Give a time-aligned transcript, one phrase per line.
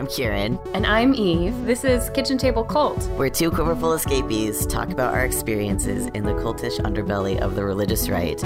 [0.00, 0.58] I'm Kieran.
[0.72, 1.66] And I'm Eve.
[1.66, 3.06] This is Kitchen Table Cult.
[3.18, 8.08] We're two quiverful escapees talk about our experiences in the cultish underbelly of the religious
[8.08, 8.40] right.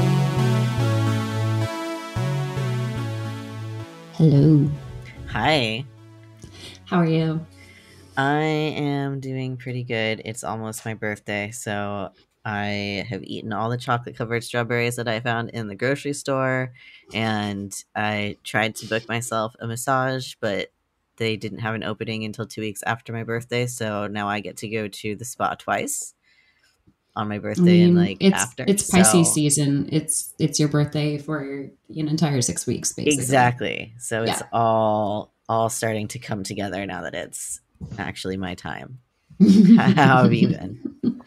[4.14, 4.68] Hello.
[5.28, 5.84] Hi.
[6.86, 7.46] How are you?
[8.16, 10.22] I am doing pretty good.
[10.24, 12.10] It's almost my birthday, so
[12.44, 16.72] I have eaten all the chocolate covered strawberries that I found in the grocery store,
[17.12, 20.72] and I tried to book myself a massage, but
[21.16, 24.58] they didn't have an opening until two weeks after my birthday, so now I get
[24.58, 26.14] to go to the spa twice
[27.16, 28.64] on my birthday I mean, and like it's, after.
[28.66, 29.88] It's Pisces so, season.
[29.92, 33.14] It's it's your birthday for an entire six weeks, basically.
[33.14, 33.94] Exactly.
[33.98, 37.60] So it's all all starting to come together now that it's
[37.98, 38.98] actually my time.
[39.76, 41.20] How have you been?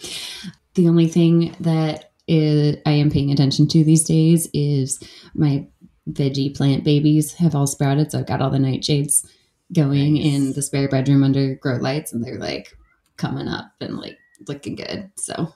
[0.75, 5.01] The only thing that is, I am paying attention to these days is
[5.33, 5.67] my
[6.09, 8.11] veggie plant babies have all sprouted.
[8.11, 9.25] So I've got all the nightshades
[9.73, 10.25] going nice.
[10.25, 12.75] in the spare bedroom under grow lights, and they're like
[13.17, 15.11] coming up and like looking good.
[15.15, 15.53] So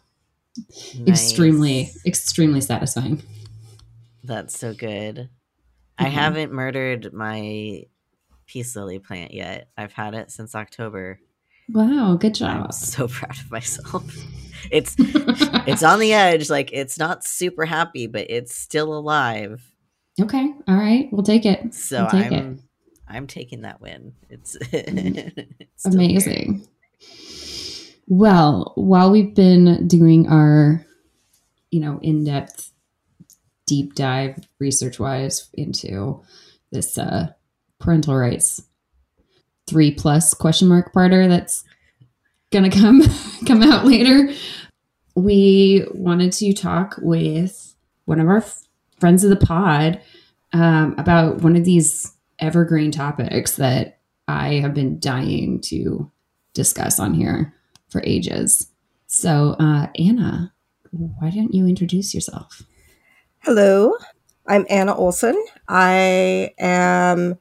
[0.97, 1.07] nice.
[1.07, 3.21] extremely, extremely satisfying.
[4.23, 5.15] That's so good.
[5.15, 6.05] Mm-hmm.
[6.05, 7.83] I haven't murdered my
[8.45, 9.69] peace lily plant yet.
[9.77, 11.19] I've had it since October.
[11.69, 12.65] Wow, good job.
[12.65, 14.03] I'm so proud of myself.
[14.71, 19.71] it's it's on the edge, like it's not super happy, but it's still alive.
[20.19, 20.53] Okay.
[20.67, 21.07] All right.
[21.11, 21.73] We'll take it.
[21.73, 22.59] So we'll take I'm it.
[23.11, 24.13] I'm taking that win.
[24.29, 26.67] It's, it's amazing.
[28.07, 30.85] Well, while we've been doing our,
[31.69, 32.71] you know, in-depth
[33.65, 36.21] deep dive research wise into
[36.71, 37.31] this uh
[37.79, 38.61] parental rights
[39.65, 41.63] three plus question mark parter that's
[42.51, 43.01] gonna come
[43.47, 44.33] come out later
[45.15, 47.75] we wanted to talk with
[48.05, 48.43] one of our
[48.99, 50.01] friends of the pod
[50.53, 56.11] um, about one of these evergreen topics that i have been dying to
[56.53, 57.53] discuss on here
[57.89, 58.67] for ages.
[59.07, 60.53] So uh, anna
[60.91, 62.63] why don't you introduce yourself?
[63.39, 63.93] Hello
[64.47, 65.41] i'm anna olson.
[65.67, 67.37] I am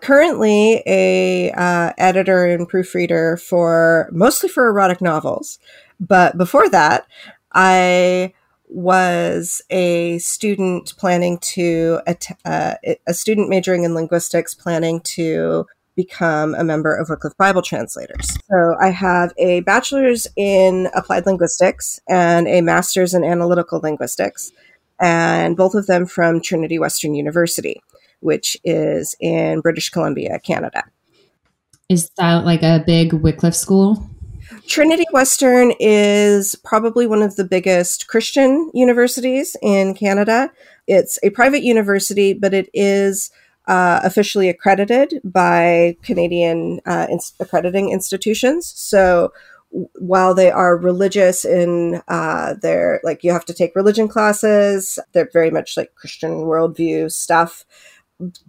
[0.00, 5.58] currently a uh, editor and proofreader for mostly for erotic novels.
[6.00, 7.06] But before that
[7.52, 8.32] i
[8.68, 12.00] was a student planning to
[12.44, 12.74] uh,
[13.06, 18.36] a student majoring in linguistics planning to become a member of Wycliffe Bible Translators.
[18.50, 24.52] So I have a bachelor's in applied linguistics and a master's in analytical linguistics,
[25.00, 27.80] and both of them from Trinity Western University
[28.20, 30.84] which is in British Columbia, Canada.
[31.88, 34.10] Is that like a big Wycliffe school?
[34.66, 40.50] Trinity Western is probably one of the biggest Christian universities in Canada.
[40.86, 43.30] It's a private university, but it is
[43.66, 48.66] uh, officially accredited by Canadian uh, in- accrediting institutions.
[48.66, 49.32] So
[49.98, 55.30] while they are religious in uh, their like you have to take religion classes, they're
[55.32, 57.64] very much like Christian worldview stuff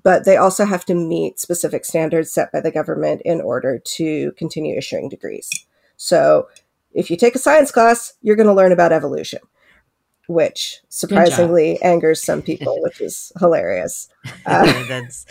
[0.03, 4.31] but they also have to meet specific standards set by the government in order to
[4.37, 5.66] continue issuing degrees.
[5.97, 6.47] So,
[6.93, 9.39] if you take a science class, you're going to learn about evolution,
[10.27, 14.09] which surprisingly angers some people, which is hilarious.
[14.45, 15.25] Uh, That's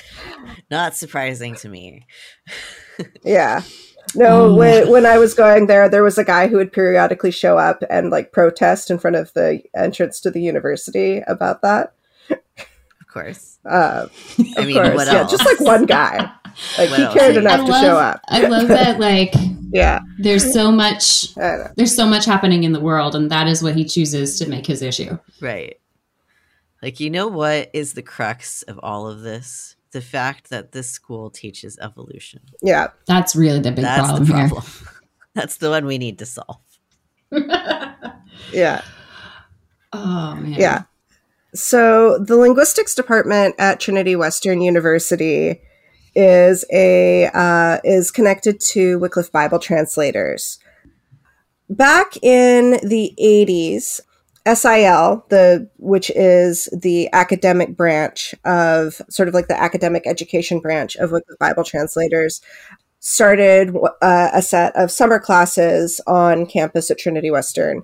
[0.71, 2.07] not surprising to me.
[3.25, 3.63] yeah.
[4.15, 4.57] No, mm.
[4.57, 7.83] when, when I was going there, there was a guy who would periodically show up
[7.91, 11.95] and like protest in front of the entrance to the university about that
[12.31, 13.59] Of course.
[13.65, 14.09] Uh,
[14.57, 15.07] I mean, course.
[15.07, 16.31] yeah, just like one guy.
[16.79, 18.21] Like what he cared enough I to love, show up.
[18.29, 18.99] I love that.
[18.99, 19.33] Like,
[19.73, 21.35] yeah, there's so much.
[21.35, 24.67] There's so much happening in the world, and that is what he chooses to make
[24.67, 25.19] his issue.
[25.41, 25.79] Right.
[26.83, 29.77] Like, you know what is the crux of all of this?
[29.93, 32.41] The fact that this school teaches evolution.
[32.63, 34.63] Yeah, that's really the big That's problem, the problem.
[34.63, 34.89] here.
[35.35, 36.61] That's the one we need to solve.
[38.53, 38.83] yeah.
[39.93, 40.55] Oh man.
[40.55, 40.85] Yeah.
[41.55, 45.61] So, the linguistics department at Trinity Western University
[46.17, 50.59] is a uh, is connected to Wycliffe Bible translators.
[51.69, 54.01] Back in the 80s,
[54.47, 60.97] SIL, the which is the academic branch of sort of like the academic education branch
[60.97, 62.41] of Wycliffe Bible translators,
[63.01, 67.83] started uh, a set of summer classes on campus at Trinity Western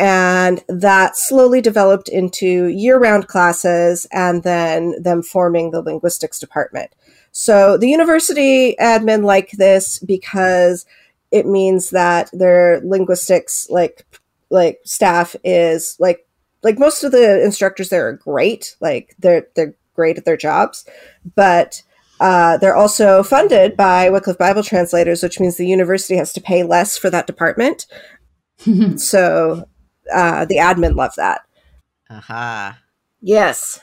[0.00, 6.90] and that slowly developed into year round classes and then them forming the linguistics department.
[7.32, 10.86] So the university admin like this because
[11.30, 14.06] it means that their linguistics like
[14.50, 16.26] like staff is like
[16.62, 20.84] like most of the instructors there are great like they're they're great at their jobs
[21.34, 21.82] but
[22.20, 26.62] Uh, they're also funded by Wycliffe Bible translators, which means the university has to pay
[26.62, 27.86] less for that department.
[28.96, 29.64] so
[30.12, 31.40] uh, the admin love that.
[32.10, 32.78] Aha.
[33.22, 33.80] Yes.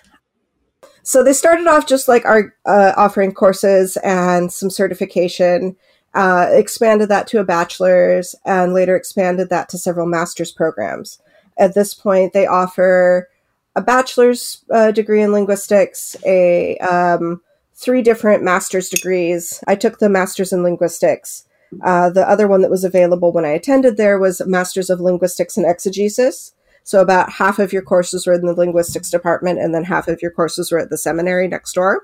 [1.08, 5.78] So they started off just like our uh, offering courses and some certification,
[6.14, 11.22] uh, expanded that to a bachelor's, and later expanded that to several master's programs.
[11.58, 13.30] At this point, they offer
[13.74, 17.40] a bachelor's uh, degree in linguistics, a um,
[17.74, 19.64] three different master's degrees.
[19.66, 21.46] I took the master's in linguistics.
[21.86, 25.56] Uh, the other one that was available when I attended there was Masters of Linguistics
[25.56, 26.52] and Exegesis.
[26.88, 30.22] So about half of your courses were in the linguistics department, and then half of
[30.22, 32.04] your courses were at the seminary next door.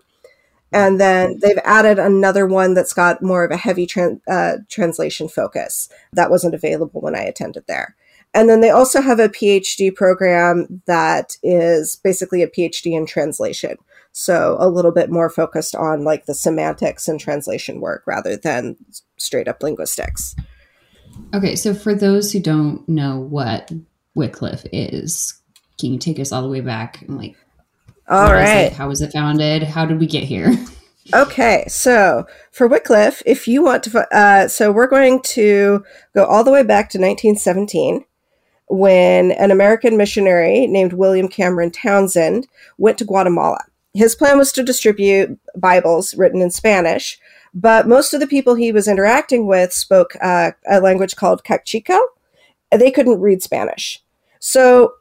[0.73, 5.29] And then they've added another one that's got more of a heavy tran- uh, translation
[5.29, 5.87] focus.
[6.11, 7.95] That wasn't available when I attended there.
[8.33, 13.77] And then they also have a PhD program that is basically a PhD in translation.
[14.11, 18.75] So a little bit more focused on like the semantics and translation work rather than
[19.15, 20.35] straight up linguistics.
[21.33, 23.71] Okay, so for those who don't know what
[24.15, 25.41] Wycliffe is,
[25.79, 27.35] can you take us all the way back and like
[28.07, 29.63] All is How was it founded?
[29.63, 30.53] How did we get here?
[31.13, 35.83] Okay, so for Wycliffe, if you want to, uh, so we're going to
[36.15, 38.05] go all the way back to 1917
[38.67, 43.65] when an American missionary named William Cameron Townsend went to Guatemala.
[43.93, 47.19] His plan was to distribute Bibles written in Spanish,
[47.53, 51.99] but most of the people he was interacting with spoke uh, a language called Kaqchikel.
[52.71, 54.02] They couldn't read Spanish.
[54.45, 54.95] So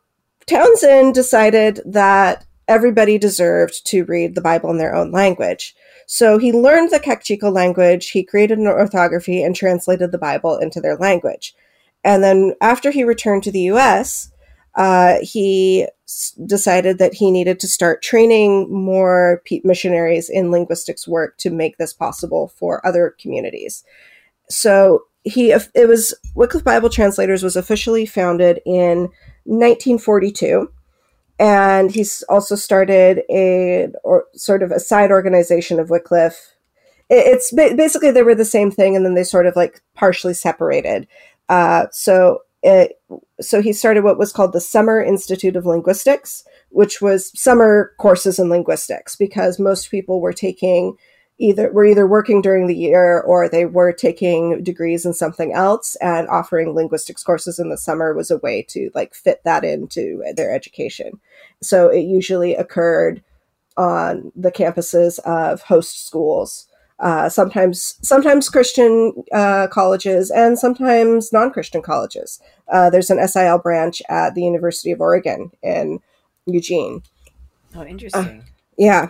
[0.47, 5.75] Townsend decided that everybody deserved to read the Bible in their own language.
[6.06, 10.81] So he learned the Kaqchikel language, he created an orthography, and translated the Bible into
[10.81, 11.56] their language.
[12.05, 14.31] And then after he returned to the US,
[14.77, 21.09] uh, he s- decided that he needed to start training more pe- missionaries in linguistics
[21.09, 23.83] work to make this possible for other communities.
[24.49, 29.09] So he, it was Wycliffe Bible Translators was officially founded in
[29.44, 30.69] 1942
[31.43, 36.55] and he's also started a or sort of a side organization of Wycliffe.
[37.11, 41.09] It's basically they were the same thing, and then they sort of like partially separated.
[41.49, 43.00] Uh, so it,
[43.41, 48.39] so he started what was called the Summer Institute of Linguistics, which was summer courses
[48.39, 50.97] in linguistics because most people were taking
[51.38, 55.96] either were either working during the year or they were taking degrees in something else
[55.96, 60.23] and offering linguistics courses in the summer was a way to like fit that into
[60.37, 61.20] their education
[61.62, 63.23] so it usually occurred
[63.76, 66.69] on the campuses of host schools
[67.00, 72.40] uh, sometimes sometimes christian uh, colleges and sometimes non-christian colleges
[72.73, 75.99] uh, there's an sil branch at the university of oregon in
[76.46, 77.02] eugene
[77.75, 78.44] Oh, interesting.
[78.76, 79.08] yeah.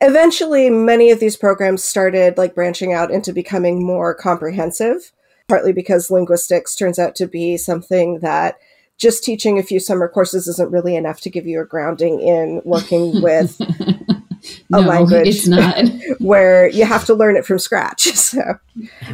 [0.00, 5.12] Eventually, many of these programs started like branching out into becoming more comprehensive,
[5.48, 8.56] partly because linguistics turns out to be something that
[8.98, 12.60] just teaching a few summer courses isn't really enough to give you a grounding in
[12.64, 13.58] working with
[14.70, 15.28] no, language.
[15.28, 15.84] it's not.
[16.20, 18.04] where you have to learn it from scratch.
[18.12, 18.42] So,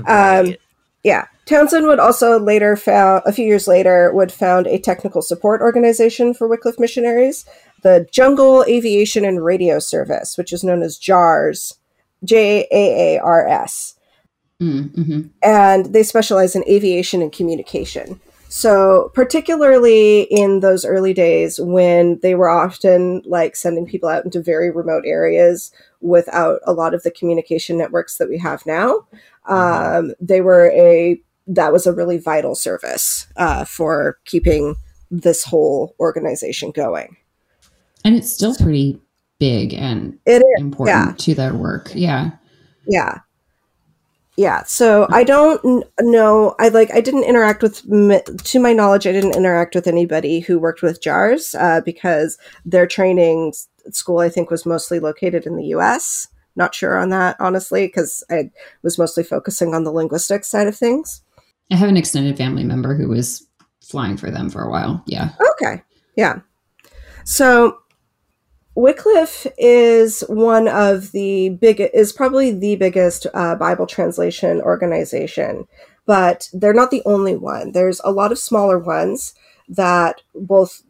[0.07, 0.54] um,
[1.02, 1.26] yeah.
[1.47, 6.35] Townsend would also later found a few years later would found a technical support organization
[6.35, 7.45] for Wycliffe missionaries,
[7.83, 11.75] the Jungle Aviation and Radio Service, which is known as JAARS,
[12.25, 13.95] J A A R S,
[14.62, 15.31] Mm, mhm.
[15.43, 18.21] and they specialize in aviation and communication.
[18.49, 24.41] So, particularly in those early days when they were often like sending people out into
[24.43, 29.07] very remote areas without a lot of the communication networks that we have now,
[29.49, 34.77] um, they were a that was a really vital service uh, for keeping
[35.11, 37.17] this whole organization going.
[38.04, 39.00] And it's still pretty
[39.38, 41.14] big and It is, important yeah.
[41.16, 41.90] to their work.
[41.94, 42.30] Yeah.
[42.87, 43.18] yeah,
[44.37, 44.62] yeah.
[44.64, 46.54] So I don't know.
[46.59, 46.92] I like.
[46.94, 47.82] I didn't interact with,
[48.44, 52.87] to my knowledge, I didn't interact with anybody who worked with JAARS uh, because their
[52.87, 53.52] training
[53.90, 56.28] school, I think, was mostly located in the U.S.
[56.54, 58.50] Not sure on that, honestly, because I
[58.82, 61.23] was mostly focusing on the linguistics side of things.
[61.71, 63.47] I have an extended family member who was
[63.80, 65.02] flying for them for a while.
[65.06, 65.30] Yeah.
[65.52, 65.82] Okay.
[66.16, 66.40] Yeah.
[67.25, 67.78] So
[68.75, 75.67] Wycliffe is one of the big is probably the biggest uh, Bible translation organization,
[76.07, 77.73] but they're not the only one.
[77.73, 79.35] There's a lot of smaller ones
[79.69, 80.83] that both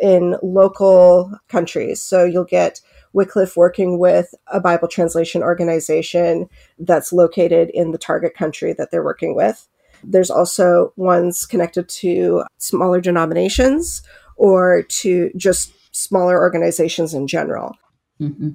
[0.00, 2.02] in local countries.
[2.02, 2.80] So you'll get
[3.14, 9.02] Wycliffe working with a Bible translation organization that's located in the target country that they're
[9.02, 9.66] working with.
[10.04, 14.02] There's also ones connected to smaller denominations
[14.36, 17.76] or to just smaller organizations in general.
[18.18, 18.50] hmm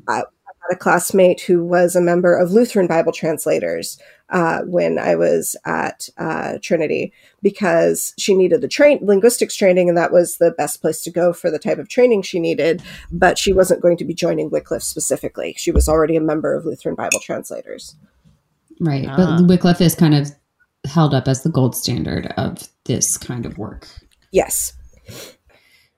[0.70, 3.98] had a classmate who was a member of Lutheran Bible translators
[4.30, 9.98] uh, when I was at uh, Trinity because she needed the train linguistics training, and
[9.98, 12.82] that was the best place to go for the type of training she needed.
[13.12, 16.66] But she wasn't going to be joining Wycliffe specifically; she was already a member of
[16.66, 17.96] Lutheran Bible translators.
[18.80, 19.08] Right.
[19.08, 19.16] Ah.
[19.18, 20.32] But Wycliffe is kind of
[20.86, 23.88] held up as the gold standard of this kind of work.
[24.32, 24.74] Yes.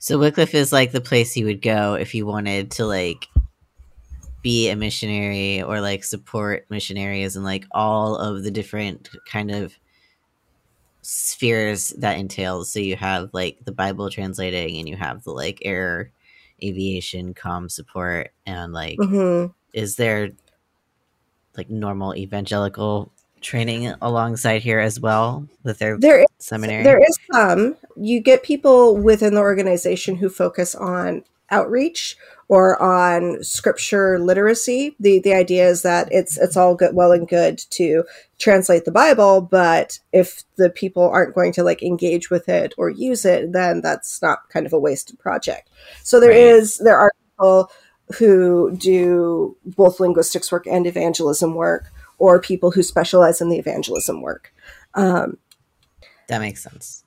[0.03, 3.29] So Wycliffe is like the place you would go if you wanted to like
[4.41, 9.73] be a missionary or like support missionaries and like all of the different kind of
[11.03, 12.69] spheres that entails.
[12.69, 16.11] So you have like the Bible translating and you have the like air
[16.61, 20.31] aviation comm support and like hmm is there
[21.55, 23.09] like normal evangelical
[23.43, 26.83] training alongside here as well with their There is seminary?
[26.83, 27.75] There is some.
[27.95, 34.95] You get people within the organization who focus on outreach or on scripture literacy.
[34.99, 38.03] The the idea is that it's it's all good well and good to
[38.39, 42.89] translate the Bible, but if the people aren't going to like engage with it or
[42.89, 45.69] use it, then that's not kind of a wasted project.
[46.03, 46.39] So there Right.
[46.39, 47.71] is there are people
[48.17, 54.21] who do both linguistics work and evangelism work, or people who specialize in the evangelism
[54.21, 54.53] work.
[54.93, 55.37] Um,
[56.27, 57.03] that makes sense.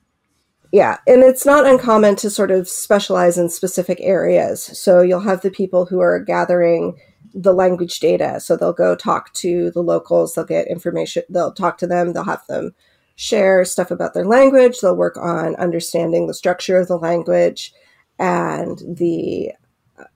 [0.71, 4.63] yeah, and it's not uncommon to sort of specialize in specific areas.
[4.63, 6.97] So you'll have the people who are gathering
[7.33, 8.39] the language data.
[8.39, 12.23] So they'll go talk to the locals, they'll get information, they'll talk to them, they'll
[12.23, 12.73] have them
[13.15, 17.73] share stuff about their language, they'll work on understanding the structure of the language
[18.19, 19.51] and the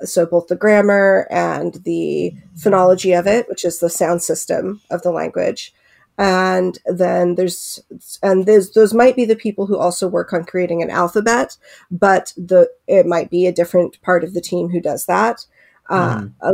[0.03, 5.01] so both the grammar and the phonology of it, which is the sound system of
[5.01, 5.73] the language.
[6.17, 7.81] And then there's
[8.21, 11.57] and there's those might be the people who also work on creating an alphabet
[11.89, 15.45] but the it might be a different part of the team who does that.
[15.89, 16.51] Uh, uh,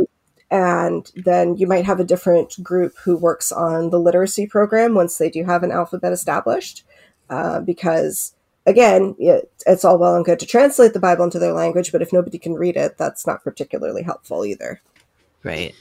[0.50, 5.18] and then you might have a different group who works on the literacy program once
[5.18, 6.84] they do have an alphabet established
[7.28, 8.34] uh, because
[8.68, 12.12] again it's all well and good to translate the bible into their language but if
[12.12, 14.80] nobody can read it that's not particularly helpful either
[15.44, 15.74] Right.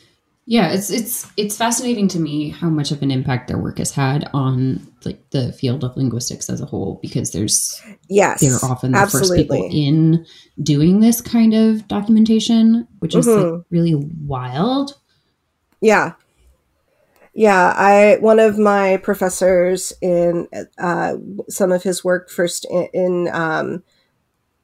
[0.49, 3.91] Yeah, it's it's it's fascinating to me how much of an impact their work has
[3.91, 8.93] had on like the field of linguistics as a whole because there's yes they're often
[8.93, 10.25] the first people in
[10.63, 13.65] doing this kind of documentation, which is like Mhm.
[13.71, 14.93] really wild.
[15.81, 16.13] Yeah.
[17.37, 20.47] Yeah, I one of my professors in
[20.79, 21.17] uh,
[21.47, 23.83] some of his work first in, in um,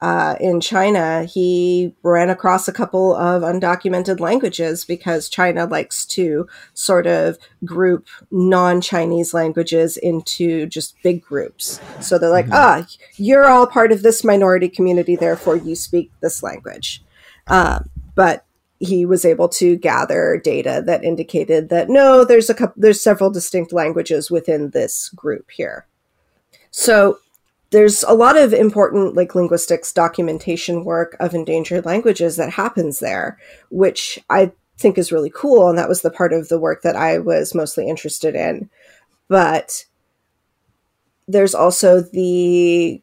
[0.02, 6.48] uh, in China, he ran across a couple of undocumented languages because China likes to
[6.74, 11.80] sort of group non-Chinese languages into just big groups.
[12.02, 12.54] So they're like, Mhm.
[12.54, 12.88] ah,
[13.18, 17.04] you're all part of this minority community, therefore you speak this language.
[17.46, 18.46] Um, but
[18.84, 23.30] he was able to gather data that indicated that no, there's a couple, there's several
[23.30, 25.86] distinct languages within this group here.
[26.70, 27.20] So
[27.70, 33.40] there's a lot of important like linguistics documentation work of endangered languages that happens there,
[33.70, 36.96] which I think is really cool, and that was the part of the work that
[36.96, 38.70] I was mostly interested in.
[39.28, 39.86] But
[41.28, 43.02] there's also the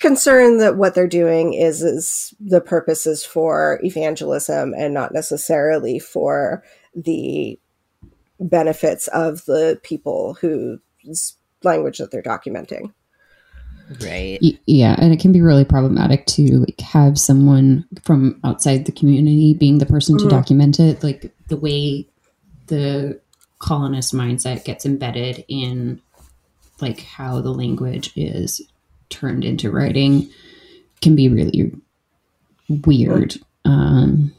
[0.00, 5.98] concern that what they're doing is is the purpose is for evangelism and not necessarily
[5.98, 6.64] for
[6.94, 7.58] the
[8.40, 12.92] benefits of the people whose language that they're documenting.
[14.02, 14.38] Right.
[14.66, 19.52] Yeah, and it can be really problematic to like have someone from outside the community
[19.52, 20.30] being the person to Mhm.
[20.30, 21.02] document it.
[21.02, 22.06] Like the way
[22.68, 23.20] the
[23.58, 26.00] colonist mindset gets embedded in
[26.80, 28.62] like how the language is
[29.10, 30.30] turned into writing
[31.00, 31.72] can be really
[32.68, 33.36] weird.
[33.64, 34.32] Um,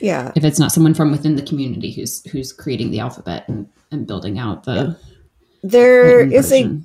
[0.00, 0.32] Yeah.
[0.34, 4.06] if it's not someone from within the community who's who's creating the alphabet and, and
[4.06, 4.96] building out the
[5.62, 6.78] There written is a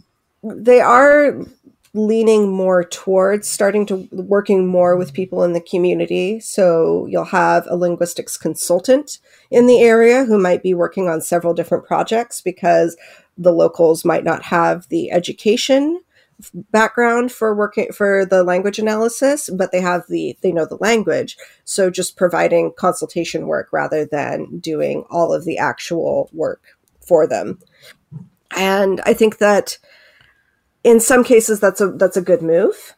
[0.43, 1.45] they are
[1.93, 7.67] leaning more towards starting to working more with people in the community so you'll have
[7.69, 9.19] a linguistics consultant
[9.51, 12.95] in the area who might be working on several different projects because
[13.37, 16.01] the locals might not have the education
[16.71, 21.37] background for working for the language analysis but they have the they know the language.
[21.65, 26.61] So just providing consultation work rather than doing all of the actual work
[26.99, 27.59] for them.
[28.55, 29.77] And i think that
[30.83, 32.95] in some cases that's a that's a good move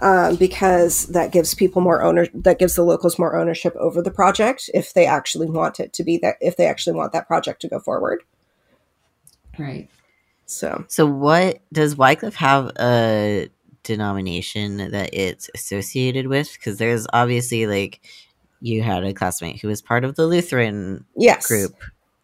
[0.00, 4.10] um, because that gives people more owner that gives the locals more ownership over the
[4.10, 7.62] project if they actually want it to be that if they actually want that project
[7.62, 8.22] to go forward.
[9.58, 9.88] Right.
[10.46, 13.48] So So, what does Wycliffe have a
[13.82, 16.52] denomination that it's associated with?
[16.54, 18.00] Because there's obviously like
[18.60, 21.46] you had a classmate who was part of the Lutheran Yes.
[21.46, 21.74] group.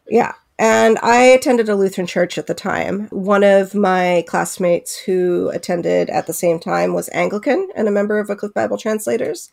[0.09, 0.33] Yeah.
[0.59, 3.09] And I attended a Lutheran church at the time.
[3.09, 8.19] One of my classmates who attended at the same time was Anglican and a member
[8.21, 9.51] of Wycliffe Bible Translators.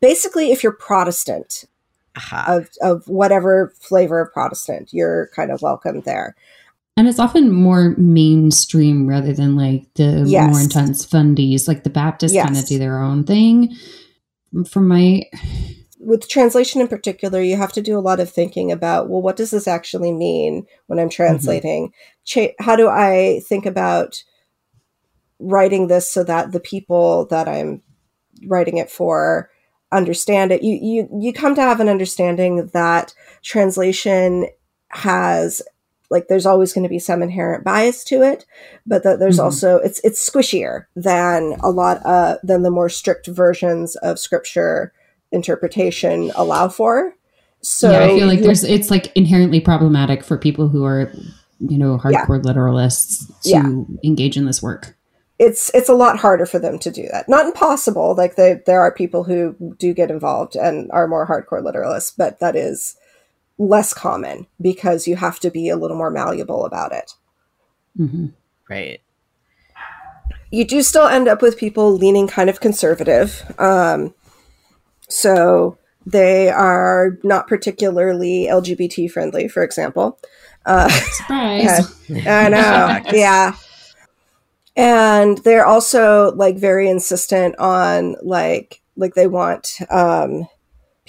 [0.00, 1.64] Basically, if you're Protestant,
[2.16, 2.44] Aha.
[2.48, 6.34] of, of whatever flavor of Protestant, you're kind of welcome there.
[6.96, 10.50] And it's often more mainstream rather than like the Yes.
[10.50, 11.66] more intense fundies.
[11.66, 13.74] Like the Baptists kind of do their own thing.
[14.68, 15.22] From my
[15.98, 19.36] With translation in particular, you have to do a lot of thinking about, well, what
[19.36, 21.22] does this actually mean when I'm mm-hmm.
[21.22, 21.92] translating?
[22.24, 24.22] Cha- how do I think about
[25.38, 27.82] writing this so that the people that I'm
[28.46, 29.50] writing it for
[29.92, 30.62] understand it?
[30.62, 34.46] You you you come to have an understanding that translation
[34.88, 35.62] has
[36.10, 38.44] like there's always going to be some inherent bias to it
[38.86, 39.44] but that there's Mhm.
[39.44, 44.92] also it's it's squishier than a lot uh than the more strict versions of scripture
[45.32, 47.14] interpretation allow for
[47.62, 51.12] so yeah, I feel like there's it's like inherently problematic for people who are,
[51.58, 52.24] you know, Yeah.
[52.24, 53.68] hardcore literalists to Yeah.
[54.02, 54.96] engage in this work.
[55.38, 58.80] it's it's a lot harder for them to do that not impossible like they, there
[58.82, 62.94] are people who do get involved and are more hardcore literalists but that is
[63.60, 67.12] less common because you have to be a little more malleable about it
[67.96, 68.26] hmm
[68.68, 69.00] Right.
[70.52, 73.42] you do still end up with people leaning kind of conservative.
[73.58, 74.14] Um,
[75.08, 75.76] so
[76.06, 80.18] they are not particularly LGBT friendly, for example.
[80.64, 81.92] Uh, Surprise.
[82.26, 83.56] I know, yeah.
[84.76, 90.46] And they're also like very insistent on like like they want um,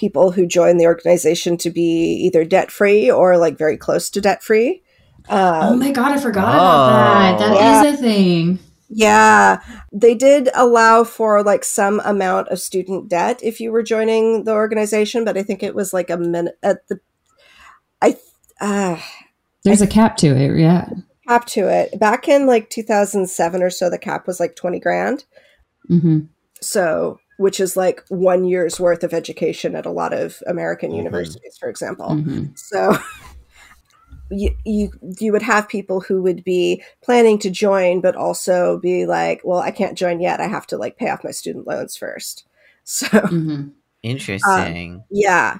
[0.02, 4.20] people who join the organization to be either debt free or like very close to
[4.20, 4.82] debt free.
[5.28, 6.58] Oh Um, my god, I forgot Oh.
[6.58, 7.38] about that.
[7.38, 7.92] That is Yeah.
[7.92, 8.58] a thing.
[8.94, 9.60] Yeah,
[9.92, 14.52] they did allow for like some amount of student debt if you were joining the
[14.52, 16.98] organization, but I think it was like a minute at the
[18.02, 18.16] I
[18.60, 18.98] uh
[19.64, 20.88] There's a cap to it, yeah.
[21.28, 21.96] cap to it.
[22.00, 25.24] Back in like 2007 or so the cap was like 20 grand.
[25.86, 26.18] hmm
[26.60, 30.96] So, which is like 1 year's worth of education at a lot of American Mhm.
[30.98, 32.14] universities, for example.
[32.16, 32.96] hmm So
[34.30, 39.04] you, you you would have people who would be planning to join but also be
[39.06, 40.40] like, well, I can't join yet.
[40.40, 42.44] I have to like pay off my student loans first.
[42.84, 43.68] So, hmm
[44.02, 45.04] Interesting.
[45.10, 45.58] yeah.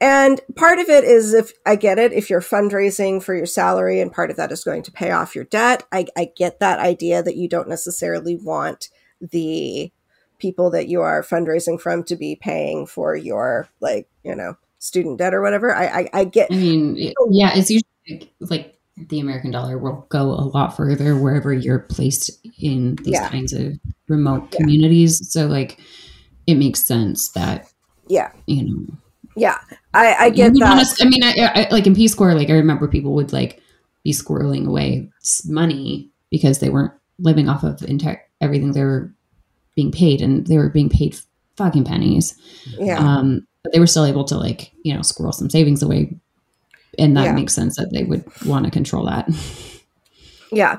[0.00, 4.00] And part of it is if I get it, if you're fundraising for your salary
[4.00, 6.80] and part of that is going to pay off your debt, I, I get that
[6.80, 8.88] idea that you don't necessarily want
[9.20, 9.92] the
[10.38, 15.18] people that you are fundraising from to be paying for your like, you know, student
[15.18, 15.74] debt or whatever.
[15.74, 19.76] I I, I get I mean, it- yeah, it's usually like, like the American dollar
[19.78, 23.28] will go a lot further wherever you're placed in these Yeah.
[23.28, 23.72] kinds of
[24.08, 24.58] remote Yeah.
[24.58, 25.30] communities.
[25.32, 25.80] So, like,
[26.46, 27.72] it makes sense that
[28.08, 28.30] yeah.
[28.46, 28.86] you know
[29.36, 29.58] Yeah.
[29.94, 30.78] I, I get that.
[30.78, 33.60] s- I mean, I, I, like in Peace Corps, like I remember people would like
[34.04, 35.10] be squirreling away
[35.46, 39.12] money because they weren't living off of entire everything they were
[39.76, 41.16] being paid, and they were being paid
[41.56, 42.36] fucking pennies.
[42.78, 42.98] Yeah.
[42.98, 46.14] Um, but they were still able to like you know squirrel some savings away,
[46.98, 47.32] and that Yeah.
[47.32, 49.28] makes sense that they would want to control that.
[50.52, 50.78] Yeah.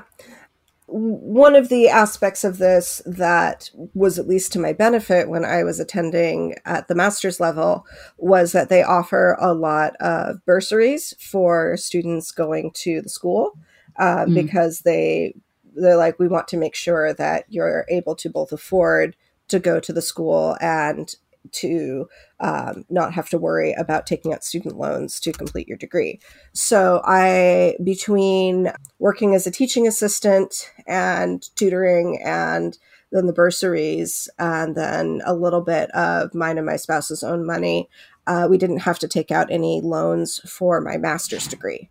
[0.86, 5.64] One of the aspects of this that was at least to my benefit when I
[5.64, 7.84] was attending at the master's level
[8.16, 13.58] was that they offer a lot of bursaries for students going to the school
[13.98, 14.34] uh, Mm.
[14.34, 15.34] because they
[15.76, 19.16] they're like we want to make sure that you're able to both afford
[19.48, 21.14] to go to the school and
[21.52, 22.08] to
[22.40, 26.20] um, not have to worry about taking out student loans to complete your degree.
[26.52, 32.76] So I between working as a teaching assistant and tutoring and
[33.12, 37.88] then the bursaries and then a little bit of mine and my spouse's own money
[38.26, 41.88] uh, we didn't have to take out any loans for my master's degree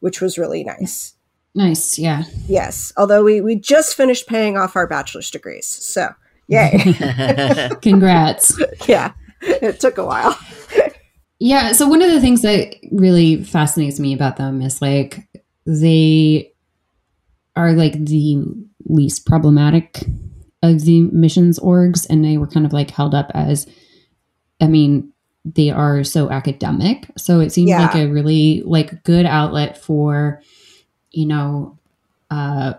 [0.00, 1.14] which was really nice
[1.54, 2.24] nice, yeah.
[2.48, 6.08] yes although we, we just finished paying off our bachelor's degrees so
[6.48, 6.94] yay
[7.82, 8.58] Congrats.
[8.88, 10.38] yeah it took a while
[11.44, 11.72] Yeah.
[11.72, 15.26] So one of the things that really fascinates me about them is like
[15.66, 16.52] they
[17.56, 18.44] are like the
[18.84, 20.04] least problematic
[20.62, 23.66] of the missions orgs, and they were kind of like held up as,
[24.60, 25.12] I mean,
[25.44, 27.06] they are so academic.
[27.18, 27.80] So it seems Yeah.
[27.86, 30.40] like a really like good outlet for,
[31.12, 31.78] you know,
[32.30, 32.74] uh,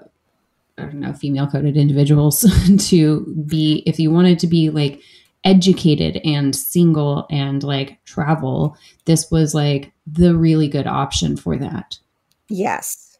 [0.78, 2.42] I don't know, female coded individuals
[2.90, 5.02] to be, if you wanted to be like
[5.44, 11.98] educated and single and like travel, this was like the really good option for that.
[12.50, 13.18] yes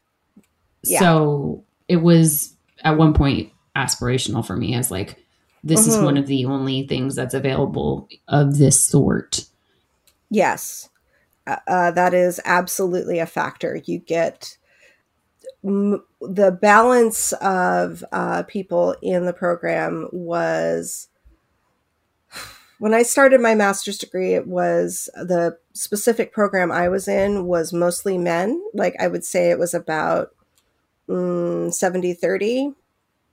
[0.84, 1.00] Yeah.
[1.00, 5.18] So it was at one point aspirational for me as like,
[5.64, 6.04] this is Mhm.
[6.06, 9.46] one of the only things that's available of this sort
[10.30, 10.90] Yes,
[11.46, 13.80] uh, uh, that is absolutely a factor.
[13.86, 14.58] You get
[15.64, 21.08] the balance of uh, people in the program was
[22.80, 27.72] when I started my master's degree, it was the specific program I was in was
[27.72, 28.62] mostly men.
[28.74, 30.36] Like I would say it was about
[31.08, 32.74] mm, 70 30,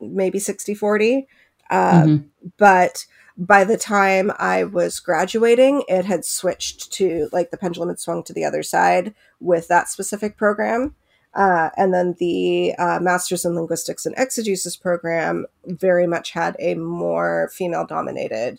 [0.00, 1.26] maybe 60 40.
[1.68, 2.24] Uh, Mhm.
[2.58, 7.98] But by the time I was graduating, it had switched to like the pendulum had
[7.98, 10.94] swung to the other side with that specific program.
[11.34, 16.74] Uh, and then the uh, Masters in Linguistics and Exegesis program very much had a
[16.74, 18.58] more female dominated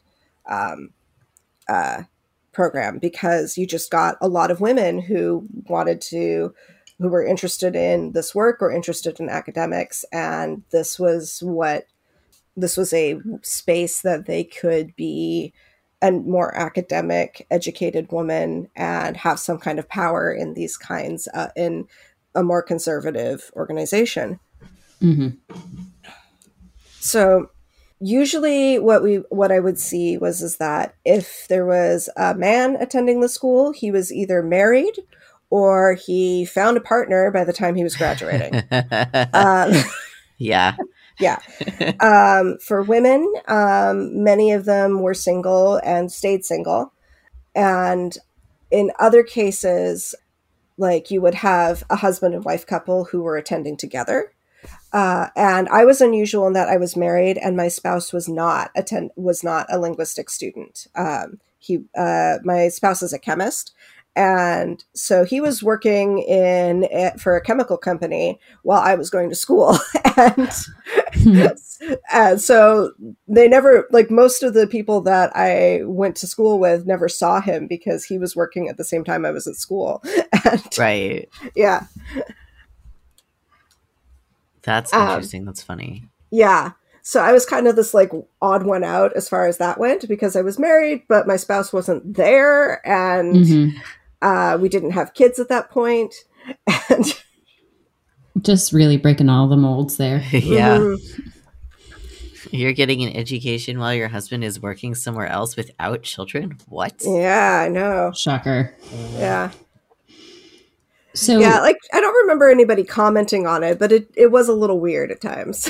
[0.50, 0.92] um,
[1.68, 2.04] uh,
[2.54, 6.54] program because you just got a lot of women who wanted to,
[7.00, 10.06] who were interested in this work or interested in academics.
[10.14, 11.88] And this was what,
[12.56, 15.54] this was a space that they could be
[16.02, 21.50] a more academic, educated woman and have some kind of power in these kinds, uh,
[21.56, 21.88] in
[22.36, 24.40] a more conservative organization.
[25.02, 25.38] Mhm.
[27.00, 27.50] So
[28.00, 32.76] usually what we what I would see was is that if there was a man
[32.80, 34.98] attending the school, he was either married
[35.50, 38.64] or he found a partner by the time he was graduating.
[39.34, 39.72] um,
[40.38, 40.76] yeah.
[41.20, 41.40] yeah.
[42.00, 46.94] Um, for women, um, many of them were single and stayed single.
[47.54, 48.18] And
[48.72, 50.16] in other cases,
[50.82, 54.34] like you would have a husband and wife couple who were attending together.
[54.92, 58.72] Uh, and I was unusual in that I was married and my spouse was not
[58.76, 60.88] attend was not a linguistic student.
[60.96, 63.74] Um, he uh, my spouse is a chemist,
[64.16, 69.30] and so he was working in it for a chemical company while I was going
[69.30, 69.78] to school,
[70.18, 70.52] and
[72.14, 72.92] and so
[73.28, 77.42] they never like most of the people that I went to school with never saw
[77.42, 80.04] him because he was working at the same time I was at school,
[80.46, 81.30] and Right.
[81.56, 81.86] yeah,
[84.64, 85.46] That's Um, interesting.
[85.46, 86.08] That's funny.
[86.30, 86.72] Yeah.
[87.04, 88.12] So I was kind of this like
[88.44, 91.74] odd one out as far as that went because I was married, but my spouse
[91.74, 93.74] wasn't there and Mhm.
[94.22, 95.70] Uh, we didn't have kids at that.
[96.90, 97.22] And
[98.42, 100.20] Just really breaking all the molds there.
[100.32, 100.78] yeah.
[100.78, 101.32] Mhm.
[102.52, 106.58] You're getting an education while your husband is working somewhere else without children?
[106.68, 106.96] What?
[107.02, 108.12] yeah, I know.
[108.14, 108.76] Shocker.
[109.14, 109.52] Yeah.
[111.14, 114.54] So Yeah, like I don't remember anybody commenting on it, but it, it was a
[114.54, 115.70] little weird at times.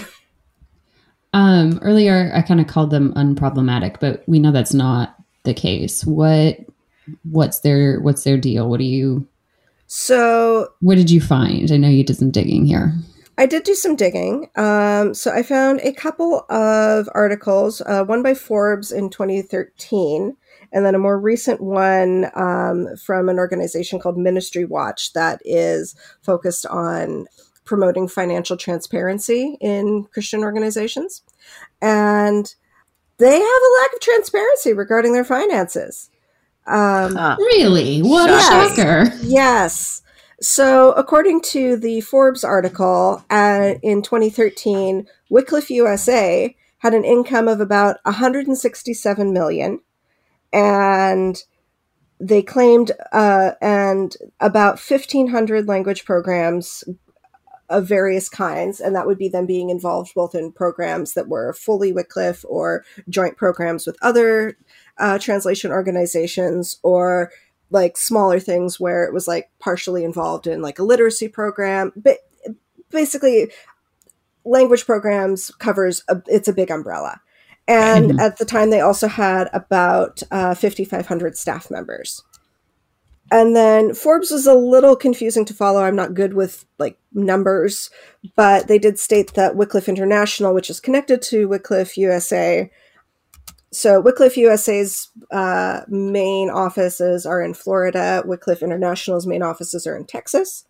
[1.34, 6.06] um earlier I kind of called them unproblematic, but we know that's not the case.
[6.06, 6.58] What
[7.24, 8.70] what's their what's their deal?
[8.70, 9.28] What do you
[9.88, 11.72] So what did you find?
[11.72, 12.94] I know you did some digging here.
[13.38, 14.50] I did do some digging.
[14.56, 20.38] Um, so I found a couple of articles, uh, one by Forbes in 2013,
[20.72, 25.96] and then a more recent one um, from an organization called Ministry Watch that is
[26.22, 27.26] focused on
[27.66, 31.24] promoting financial transparency in Christian organizations.
[31.82, 32.54] And
[33.18, 36.11] they have a lack of transparency regarding their finances.
[36.68, 37.36] Um, Huh.
[37.40, 38.02] Really?
[38.02, 39.12] What a shocker.
[39.24, 40.02] Yes.
[40.42, 47.62] So, according to the Forbes article uh, in 2013, Wycliffe USA had an income of
[47.62, 49.82] about 167 million,
[50.52, 51.44] and
[52.20, 56.84] they claimed uh, and about 1,500 language programs
[57.70, 61.54] of various kinds, and that would be them being involved both in programs that were
[61.54, 64.58] fully Wycliffe or joint programs with other
[64.98, 67.32] uh, translation organizations or
[67.70, 71.92] like smaller things where it was like partially involved in like a literacy program.
[71.96, 72.18] But
[72.90, 73.52] basically
[74.44, 77.22] language programs covers a, it's a big umbrella.
[77.68, 78.20] And Mhm.
[78.20, 82.24] at the time they also had about uh, 5500 staff members.
[83.32, 85.82] And then forbes was a little confusing to follow.
[85.84, 87.90] I'm not good with like numbers
[88.36, 92.72] but they did state that wycliffe international which is connected to wycliffe usa
[93.72, 98.22] so Wycliffe USA's uh, main offices are in Florida.
[98.26, 100.66] Wycliffe International's main offices are in Texas.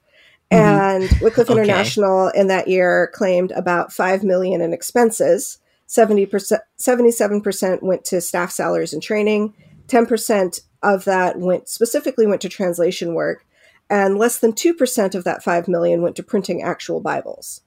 [0.52, 0.58] Mhm.
[0.58, 1.62] And Wycliffe Okay.
[1.62, 5.58] International in that year claimed about five million in expenses.
[5.88, 9.54] 70%, 77% went to staff salaries and training.
[9.88, 13.46] 10% of that went specifically went to translation work.
[13.90, 17.62] And less than 2% of that 5 million went to printing actual Bibles.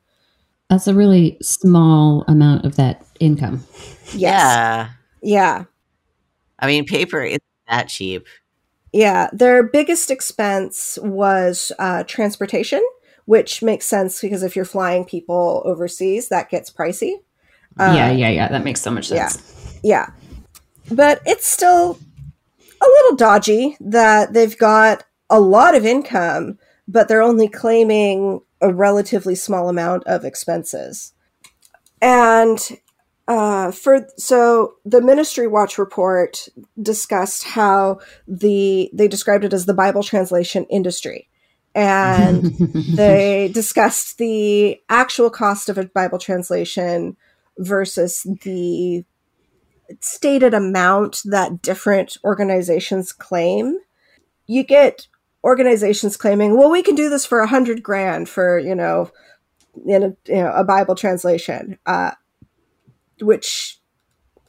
[0.70, 3.64] That's a really small amount of that income.
[4.06, 4.14] Yes.
[4.14, 4.88] Yeah.
[5.24, 5.64] Yeah.
[6.58, 8.26] I mean, paper isn't that cheap.
[8.92, 12.80] Yeah, their biggest expense was uh, transportation,
[13.24, 17.14] which makes sense because if you're flying people overseas, that gets pricey.
[17.76, 18.48] Uh, yeah, yeah, yeah.
[18.48, 19.28] That makes so much yeah.
[19.28, 19.80] sense.
[19.82, 20.10] Yeah,
[20.92, 21.98] but it's still
[22.80, 28.72] a little dodgy that they've got a lot of income, but they're only claiming a
[28.72, 31.14] relatively small amount of expenses.
[32.00, 32.60] And
[33.26, 36.48] uh, for so the Ministry Watch report
[36.80, 41.28] discussed how the they described it as the Bible translation industry,
[41.74, 42.42] and
[42.96, 47.16] they discussed the actual cost of a Bible translation
[47.56, 49.04] versus the
[50.00, 53.78] stated amount that different organizations claim.
[54.46, 55.08] You get
[55.42, 59.10] organizations claiming, "Well, we can do this for a hundred grand for you know."
[59.86, 62.12] In a, you know, a Bible translation, uh,
[63.20, 63.78] which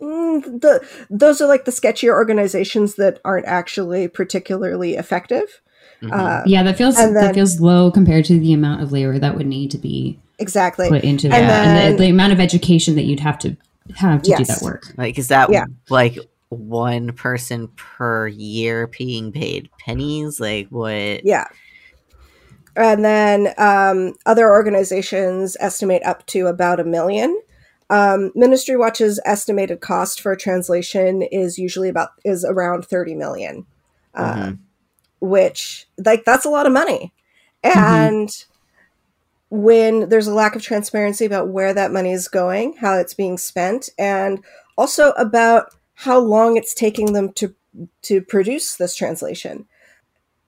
[0.01, 5.61] mm, the those are like the sketchier organizations that aren't actually particularly effective.
[6.01, 6.11] Mhm.
[6.11, 9.37] Uh, yeah, that feels then- that feels low compared to the amount of labor that
[9.37, 10.89] would need to be exactly.
[10.89, 13.55] put into And that, and, then- the, the amount of education that you'd have to
[13.95, 14.83] have to do that work.
[14.97, 15.65] Like, is that Yeah.
[15.89, 16.17] like
[16.49, 20.39] one person per year being paid pennies?
[20.39, 21.23] Like, what?
[21.25, 21.45] Yeah.
[22.75, 27.39] And then um, other organizations estimate up to about a million.
[27.89, 33.65] Um, Ministry Watch's estimated cost for a translation is usually about is around thirty million,
[34.15, 34.57] uh, Mhm.
[35.19, 37.13] which like that's a lot of money.
[37.63, 37.75] Mhm.
[37.75, 38.45] And
[39.49, 43.37] when there's a lack of transparency about where that money is going, how it's being
[43.37, 44.39] spent, and
[44.77, 47.53] also about how long it's taking them to
[48.01, 49.65] to produce this translation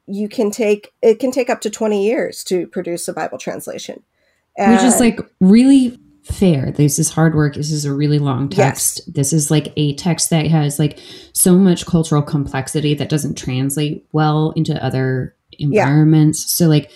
[0.10, 4.02] you can take it can take up to 20 years to produce a bible translation
[4.58, 6.72] Which is And- like really fair.
[6.72, 7.56] This is hard work.
[7.56, 8.96] This is a really long Yes.
[8.96, 9.13] text.
[9.13, 11.00] This is like a text that has like
[11.34, 16.52] so much cultural complexity that doesn't translate well into other environments.
[16.52, 16.92] So like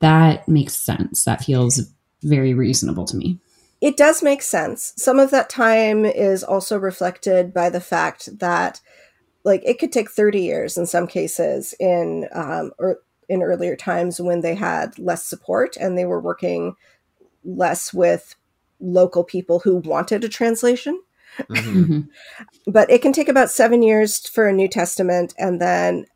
[0.00, 1.24] that makes sense.
[1.24, 1.80] That feels
[2.22, 3.38] very reasonable to me.
[3.80, 8.78] it does make sense some of that time is also reflected by the fact that
[9.42, 12.98] like it could take 30 years in some cases in um, or
[13.30, 16.74] in earlier times when they had less support and they were working
[17.42, 18.34] less with
[18.80, 21.00] local people who wanted a translation
[21.48, 21.86] Mhm.
[21.86, 22.08] Mhm.
[22.66, 26.06] but it can take about seven years for a New Testament and then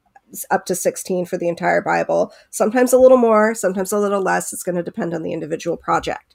[0.51, 2.33] up to 16 for the entire Bible.
[2.51, 4.53] Sometimes a little more, sometimes a little less.
[4.53, 6.35] It's going to depend on the individual project.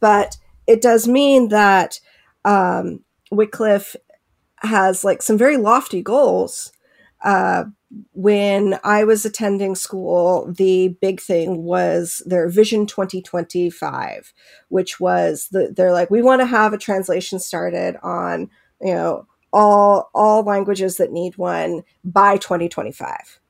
[0.00, 0.36] But
[0.66, 1.98] it does mean that
[2.44, 3.96] um, Wycliffe
[4.58, 6.72] has like some very lofty goals.
[7.24, 7.64] Uh,
[8.12, 14.32] when I was attending school, the big thing was their Vision 2025,
[14.68, 19.26] which was the, they're like, we want to have a translation started on, you know,
[19.50, 23.40] all all languages that need one by 2025.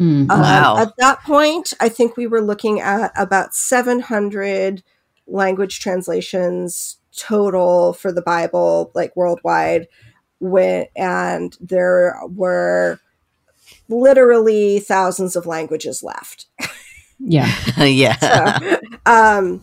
[0.00, 0.30] Mm.
[0.30, 0.76] Um, Wow.
[0.78, 4.84] at that point, I think we were looking at about 700
[5.26, 9.88] language translations total for the Bible, like worldwide.
[10.38, 13.00] When, and there were
[13.88, 16.46] literally thousands of languages left.
[17.18, 17.52] Yeah.
[17.84, 18.58] yeah.
[18.58, 19.62] So, um,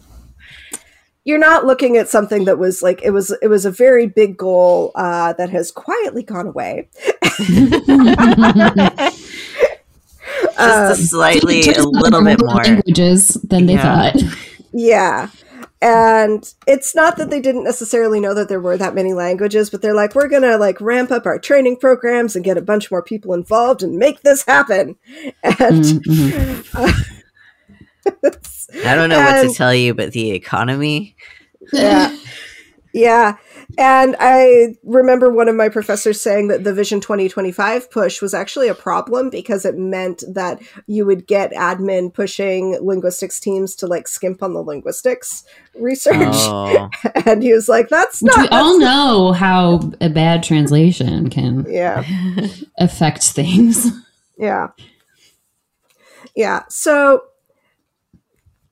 [1.24, 4.38] you're not looking at something that was like it was it was a very big
[4.38, 6.90] goal uh, that has quietly gone away.
[7.38, 7.40] Just
[10.58, 12.64] Um, a slightly, a little bit more more.
[12.64, 14.12] languages than they Yeah.
[14.12, 14.22] thought.
[14.74, 15.30] Yeah.
[15.82, 19.82] And it's not that they didn't necessarily know that there were that many languages, but
[19.82, 22.90] they're like, we're going to like ramp up our training programs and get a bunch
[22.90, 24.96] more people involved and make this happen.
[25.44, 27.12] And Mm, mhm.
[28.86, 31.16] I don't know what to tell you, but the economy.
[31.74, 32.16] yeah.
[32.94, 33.36] Yeah.
[33.78, 38.68] And I remember one of my professors saying that the Vision 2025 push was actually
[38.68, 44.08] a problem because it meant that you would get admin pushing linguistics teams to like
[44.08, 45.44] skimp on the linguistics
[45.80, 46.16] research.
[46.16, 46.90] Oh,
[47.26, 48.50] And he was like, that's Which not.
[48.52, 52.04] we all know how a bad translation can yeah.
[52.78, 53.88] affect things.
[54.38, 54.68] Yeah.
[56.36, 56.64] Yeah.
[56.70, 57.24] So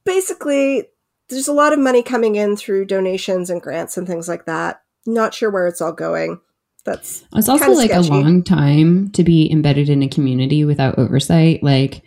[0.05, 0.89] basically,
[1.29, 4.82] there's a lot of money coming in through donations and grants and things like that.
[5.05, 6.39] Not sure where it's all going.
[6.85, 10.99] That's It's also Kinda like a long time to be embedded in a community without
[10.99, 11.63] oversight.
[11.63, 12.03] Like,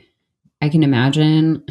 [0.60, 1.64] I can imagine,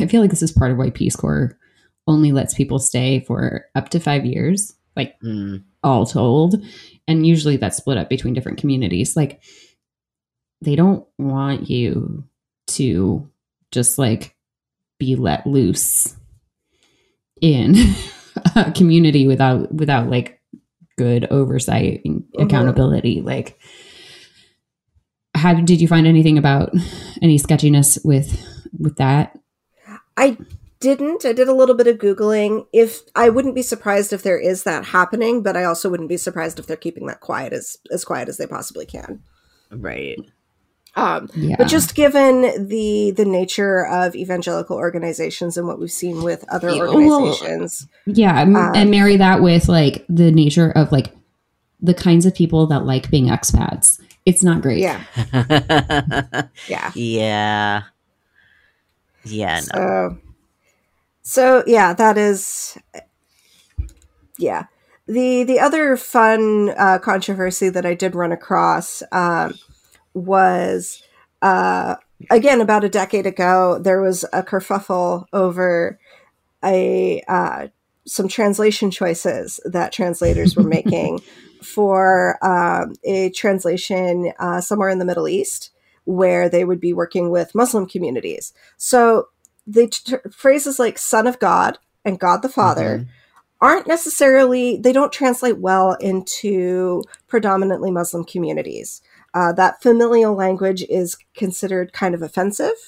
[0.00, 1.58] I feel like this is part of why Peace Corps
[2.06, 6.54] only lets people stay for up to five years, like mm, all told.
[7.06, 9.16] And usually that's split up between different communities.
[9.16, 9.42] Like,
[10.62, 12.24] they don't want you
[12.68, 13.30] to
[13.70, 14.34] just like
[14.98, 16.16] be let loose
[17.40, 17.76] in
[18.56, 20.35] a community without without like
[20.96, 22.44] good oversight and Mhm.
[22.44, 23.58] accountability like
[25.34, 26.72] how did you find anything about
[27.22, 28.40] any sketchiness with
[28.78, 29.38] with that
[30.16, 30.38] I
[30.80, 31.24] didn't.
[31.24, 32.66] I did a little bit of googling.
[32.72, 36.16] If I wouldn't be surprised if there is that happening, but I also wouldn't be
[36.16, 39.20] surprised if they're keeping that quiet as as quiet as they possibly can.
[39.70, 40.18] right.
[40.96, 41.56] Um, Yeah.
[41.58, 46.70] but just given the the nature of evangelical organizations and what we've seen with other
[46.70, 51.14] Yeah, well, organizations, yeah, um, and marry that with like the nature of like
[51.82, 54.00] the kinds of people that like being expats.
[54.24, 54.78] It's not great.
[54.78, 55.04] yeah,
[56.68, 56.92] yeah.
[56.94, 57.82] yeah.
[59.24, 59.60] Yeah, no.
[59.74, 60.18] So,
[61.22, 62.78] so yeah, that is,
[64.38, 64.64] yeah.
[65.06, 69.54] The the other fun uh, controversy that I did run across um,
[70.16, 71.02] was
[71.42, 71.96] uh,
[72.30, 73.78] again about a decade ago.
[73.78, 75.98] There was a kerfuffle over
[76.64, 77.68] a uh,
[78.06, 81.20] some translation choices that translators were making
[81.62, 85.70] for um, a translation uh, somewhere in the Middle East
[86.04, 88.52] where they would be working with Muslim communities.
[88.76, 89.28] So
[89.66, 93.06] the t- phrases like "Son of God" and "God the Father" Mhm.
[93.60, 99.02] aren't necessarily they don't translate well into predominantly Muslim communities.
[99.36, 102.78] Uh, that familial language is considered kind of offensive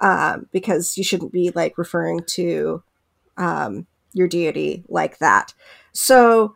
[0.00, 2.82] um, because you shouldn't be like referring to
[3.38, 5.54] um, your deity like that.
[5.92, 6.54] So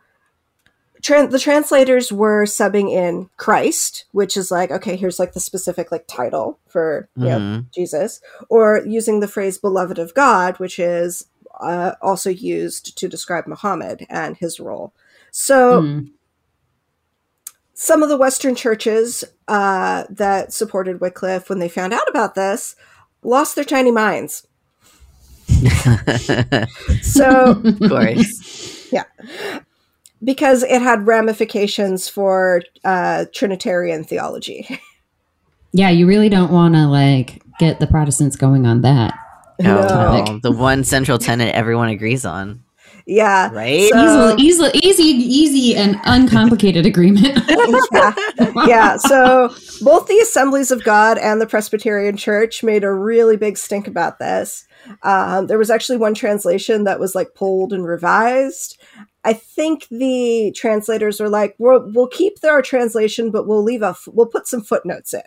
[1.01, 5.91] tran- the translators were subbing in Christ, which is like okay, here's like the specific
[5.91, 7.39] like title for you know.
[7.73, 11.25] Jesus, or using the phrase beloved of God, which is
[11.61, 14.93] uh, also used to describe Muhammad and his role.
[15.31, 16.11] So, Mm.
[17.83, 22.75] Some of the Western churches uh, that supported Wycliffe, when they found out about this,
[23.23, 24.47] lost their tiny minds.
[27.01, 28.87] So, of course.
[28.91, 29.03] Yeah.
[30.23, 34.79] Because it had ramifications for uh, Trinitarian theology.
[35.73, 39.17] Yeah, you really don't want to like get the Protestants going on that.
[39.59, 40.23] No, No.
[40.25, 42.63] no, the one central tenet everyone agrees on,
[43.11, 43.49] Yeah.
[43.51, 43.89] right?
[43.89, 47.39] So- easily, easy, easy, easy, and uncomplicated agreement.
[47.91, 48.13] yeah.
[48.65, 48.97] yeah.
[48.97, 53.87] So both the Assemblies of God and the Presbyterian Church made a really big stink
[53.87, 54.65] about this.
[55.03, 58.81] Um, there was actually one translation that was like pulled and revised.
[59.23, 63.89] I think the translators were like, we'll, we'll keep our translation, but we'll leave a,
[63.89, 65.21] f- we'll put some footnotes in.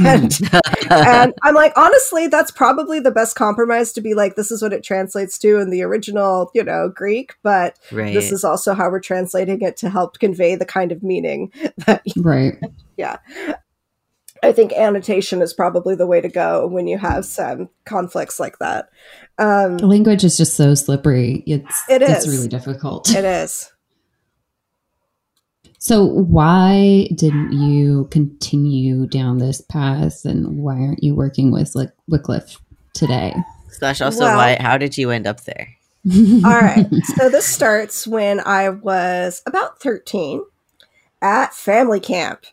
[0.00, 0.38] And,
[0.90, 4.72] and I'm like, honestly, that's probably the best compromise to be like, this is what
[4.72, 8.14] it translates to in the original, you know, Greek, but right.
[8.14, 11.52] this is also how we're translating it to help convey the kind of meaning
[11.86, 12.58] that right.
[12.96, 13.18] Yeah.
[14.42, 18.58] I think annotation is probably the way to go when you have some conflicts like
[18.58, 18.88] that.
[19.38, 21.42] Um, Language is just so slippery.
[21.46, 23.10] It's It it's really difficult.
[23.10, 23.70] it is.
[25.82, 31.90] So why didn't you continue down this path, and why aren't you working with like
[32.06, 32.58] Wycliffe
[32.92, 33.34] today?
[33.70, 34.58] Slash also, Well- why?
[34.60, 35.68] How did you end up there?
[36.44, 36.86] All right.
[37.16, 40.42] So this starts when I was about 13
[41.22, 42.44] at family camp.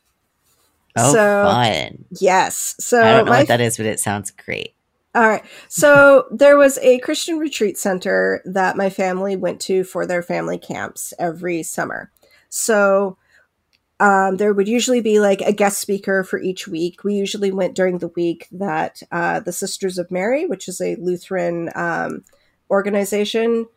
[0.97, 2.05] Oh, So- fun!
[2.21, 2.75] Yes.
[2.79, 4.73] So I don't know my what that is, but it sounds great.
[5.15, 5.43] All right.
[5.67, 10.57] So there was a Christian retreat center that my family went to for their family
[10.57, 12.09] camps every summer.
[12.49, 13.17] So
[13.99, 17.03] um, there would usually be like a guest speaker for each week.
[17.03, 20.95] We usually went during the week that uh, the Sisters of Mary, which is a
[20.97, 22.23] Lutheran um,
[22.69, 23.67] organization,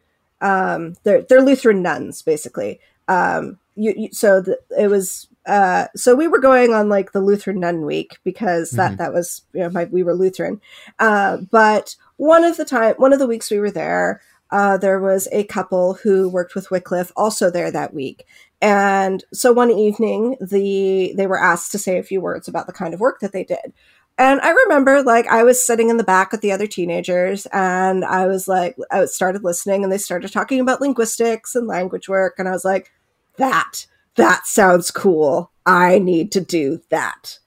[0.40, 2.80] um, they're, they're Lutheran nuns, basically.
[3.09, 7.20] Um, you, you, so the, it was uh, so we were going on like the
[7.20, 8.96] Lutheran Nun Week because that Mhm.
[8.98, 10.61] that was you know my, we were Lutheran.
[10.98, 15.00] Uh, but one of the time, one of the weeks we were there, uh, there
[15.00, 18.26] was a couple who worked with Wycliffe also there that week.
[18.62, 22.73] And so one evening, the they were asked to say a few words about the
[22.73, 23.73] kind of work that they did.
[24.18, 28.05] And I remember, like, I was sitting in the back with the other teenagers, and
[28.05, 32.35] I was like, I started listening, and they started talking about linguistics and language work,
[32.38, 32.92] and I was like,
[33.37, 35.50] that that sounds cool.
[35.65, 37.38] I need to do that.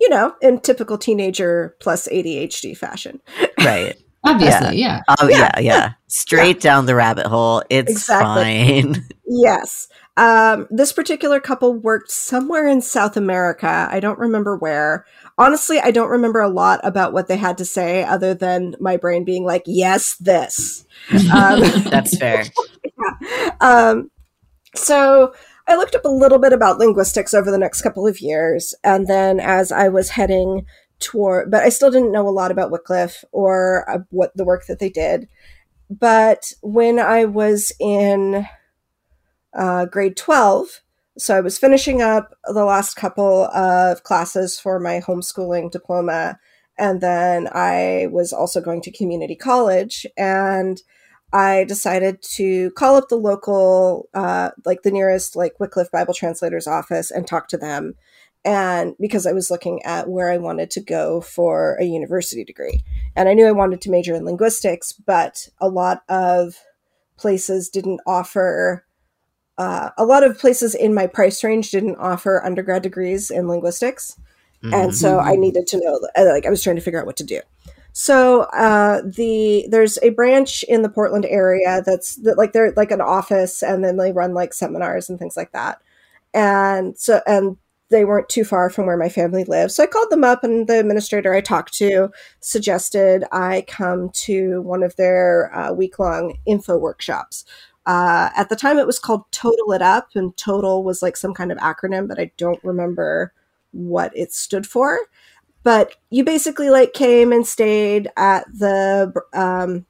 [0.00, 3.20] You know, in typical teenager plus ADHD fashion.
[3.58, 3.96] Right.
[4.24, 5.02] Obviously, yeah.
[5.08, 5.92] Oh yeah, yeah.
[6.08, 7.62] Straight down the rabbit hole.
[7.70, 8.82] It's Exactly.
[8.82, 9.08] fine.
[9.26, 9.88] Yes.
[10.16, 13.88] Um, this particular couple worked somewhere in South America.
[13.90, 15.06] I don't remember where.
[15.38, 18.98] Honestly, I don't remember a lot about what they had to say other than my
[18.98, 20.84] brain being like, yes, this.
[21.32, 21.60] Um,
[21.90, 22.44] That's fair.
[23.62, 24.10] um,
[24.74, 25.32] so
[25.66, 28.74] I looked up a little bit about linguistics over the next couple of years.
[28.84, 30.66] And then as I was heading
[31.00, 34.66] toward, but I still didn't know a lot about Wycliffe or uh, what the work
[34.66, 35.28] that they did.
[35.88, 38.46] But when I was in
[39.52, 40.80] uh, grade 12,
[41.18, 46.38] so I was finishing up the last couple of classes for my homeschooling diploma.
[46.78, 50.06] And then I was also going to community college.
[50.16, 50.80] And
[51.32, 56.66] I decided to call up the local, uh, like the nearest, like Wycliffe Bible Translators
[56.66, 57.94] office and talk to them.
[58.44, 62.82] And because I was looking at where I wanted to go for a university degree.
[63.14, 66.56] And I knew I wanted to major in linguistics, but a lot of
[67.16, 68.84] places didn't offer
[69.58, 74.16] uh, a lot of places in my price range didn't offer undergrad degrees in linguistics
[74.64, 74.72] mm-hmm.
[74.72, 76.00] and so i needed to know
[76.32, 77.40] like i was trying to figure out what to do
[77.92, 82.90] so uh, the there's a branch in the portland area that's that, like they're like
[82.90, 85.82] an office and then they run like seminars and things like that
[86.32, 87.58] and so and
[87.90, 89.74] they weren't too far from where my family lives.
[89.74, 92.10] So I called them up, and the administrator I talked to
[92.40, 97.44] suggested I come to one of their uh, week long info workshops.
[97.86, 101.34] Uh, at the time, it was called Total It Up, and Total was like some
[101.34, 103.32] kind of acronym, but I don't remember
[103.72, 104.98] what it stood for.
[105.62, 109.84] But you basically like came and stayed at the um,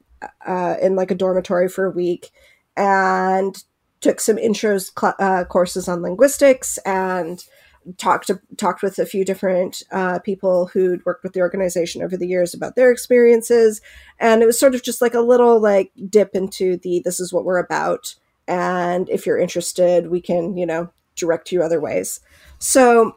[0.46, 2.30] uh, in like a dormitory for a week
[2.76, 3.62] and
[4.00, 7.44] took some intros cl- uh, courses on linguistics and
[7.96, 12.16] talked to, talked with a few different uh, people who'd worked with the organization over
[12.16, 13.80] the years about their experiences,
[14.18, 17.32] and it was sort of just like a little like dip into the this is
[17.32, 18.14] what we're about,
[18.46, 22.20] and if you're interested, we can you know direct you other ways.
[22.58, 23.16] So.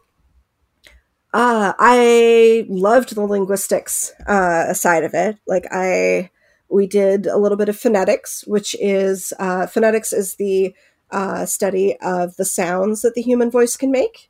[1.36, 5.40] Uh, I loved the linguistics uh, side of it.
[5.48, 6.30] Like I,
[6.70, 10.76] we did a little bit of phonetics, which is uh, phonetics is the
[11.10, 14.30] uh, study of the sounds that the human voice can make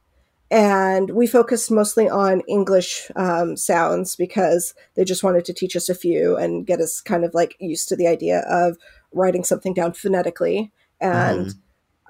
[0.53, 5.89] and we focused mostly on English um, sounds because they just wanted to teach us
[5.89, 8.77] a few and get us kind of like used to the idea of
[9.11, 10.71] writing something down phonetically.
[11.01, 11.53] And mm.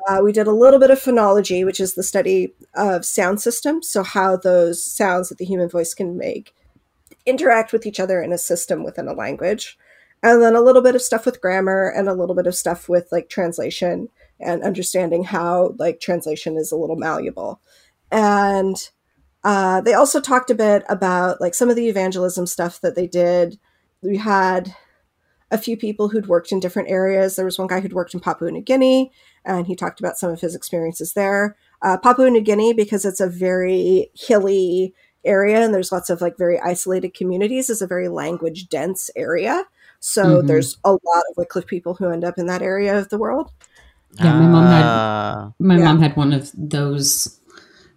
[0.09, 3.87] uh, we did a little bit of phonology, which is the study of sound systems.
[3.87, 6.53] So, how those sounds that the human voice can make
[7.25, 9.77] interact with each other in a system within a language.
[10.21, 12.89] And then a little bit of stuff with grammar and a little bit of stuff
[12.89, 17.61] with like translation and understanding how like translation is a little malleable
[18.13, 18.91] and
[19.43, 23.07] uh, they also talked a bit about like some of the evangelism stuff that they
[23.07, 23.59] did.
[24.01, 24.73] We had
[25.51, 27.35] a few people who'd worked in different areas.
[27.35, 29.11] There was one guy who'd worked in Papua New Guinea,
[29.43, 31.57] and he talked about some of his experiences there.
[31.81, 34.93] Uh, Papua New Guinea, because it's a very hilly
[35.25, 39.63] area and there's lots of like very isolated communities, is a very language dense area.
[39.99, 40.47] So mm-hmm.
[40.47, 43.51] there's a lot of Wycliffe people who end up in that area of the world.
[44.19, 45.53] Yeah, my mom had ah.
[45.59, 45.83] my yeah.
[45.85, 47.39] mom had one of those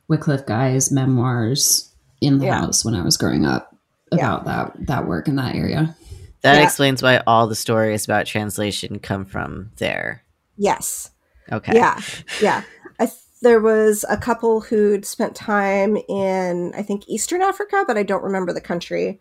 [0.09, 2.61] Wycliffe Guy's memoirs in the yeah.
[2.61, 3.75] house when I was growing up
[4.13, 4.53] about yeah.
[4.53, 5.97] that that work in that area.
[6.43, 6.65] That yeah.
[6.65, 10.23] explains why all the stories about translation come from there.
[10.57, 11.11] Yes.
[11.51, 11.75] Okay.
[11.75, 12.01] Yeah.
[12.41, 12.63] Yeah.
[12.99, 17.99] I th- there was a couple who'd spent time in I think Eastern Africa, but
[17.99, 19.21] I don't remember the country.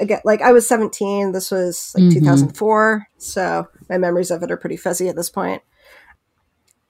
[0.00, 1.32] Again, like I was 17.
[1.32, 2.18] This was like mm-hmm.
[2.18, 5.62] 2004, so my memories of it are pretty fuzzy at this point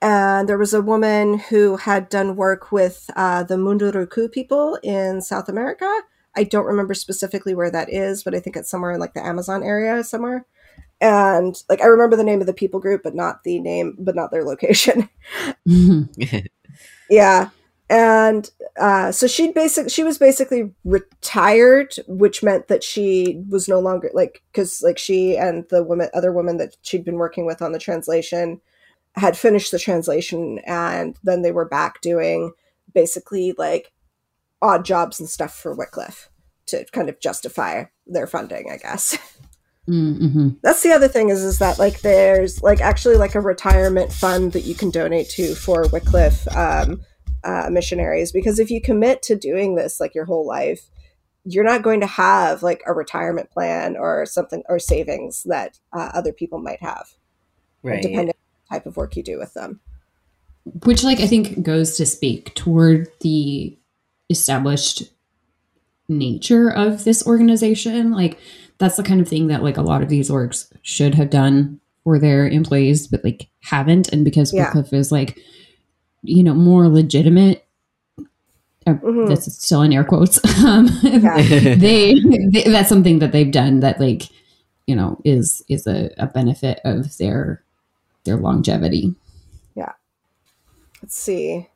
[0.01, 5.21] and there was a woman who had done work with uh, the Munduruku people in
[5.21, 5.91] South America.
[6.35, 9.25] I don't remember specifically where that is, but I think it's somewhere in like the
[9.25, 10.45] Amazon area somewhere.
[11.01, 14.15] And like I remember the name of the people group, but not the name, but
[14.15, 15.09] not their location.
[17.09, 17.49] yeah,
[17.89, 23.79] and uh, so she'd basic she was basically retired, which meant that she was no
[23.79, 27.61] longer like because like she and the woman other woman that she'd been working with
[27.61, 28.61] on the translation
[29.15, 32.51] had finished the translation and then they were back doing
[32.93, 33.91] basically like
[34.61, 36.29] odd jobs and stuff for Wycliffe
[36.67, 39.17] to kind of justify their funding, I guess.
[39.87, 40.49] Mm-hmm.
[40.63, 44.53] That's the other thing is is that like there's like actually like a retirement fund
[44.53, 47.01] that you can donate to for Wycliffe um,
[47.43, 50.89] uh, missionaries because if you commit to doing this like your whole life,
[51.43, 56.09] you're not going to have like a retirement plan or something or savings that uh,
[56.15, 57.07] other people might have,
[57.83, 58.01] right?
[58.01, 58.33] Depending
[58.69, 59.79] type of work you do with them.
[60.83, 63.77] Which, like, I think goes to speak toward the
[64.29, 65.03] established
[66.07, 68.11] nature of this organization.
[68.11, 68.39] Like,
[68.77, 71.79] that's the kind of thing that, like, a lot of these orgs should have done
[72.03, 74.11] for their employees, but, like, haven't.
[74.11, 74.65] And because yeah.
[74.65, 75.39] Wycliffe is, like,
[76.23, 77.65] you know, more legitimate
[78.87, 79.25] uh, mm-hmm.
[79.25, 80.39] that's still in air quotes.
[80.65, 81.41] Um, yeah.
[81.75, 82.19] they,
[82.51, 84.23] they, that's something that they've done that like
[84.87, 87.63] you know is is a, a benefit of their
[88.25, 89.15] their longevity.
[89.75, 89.93] Yeah.
[91.01, 91.69] Let's see.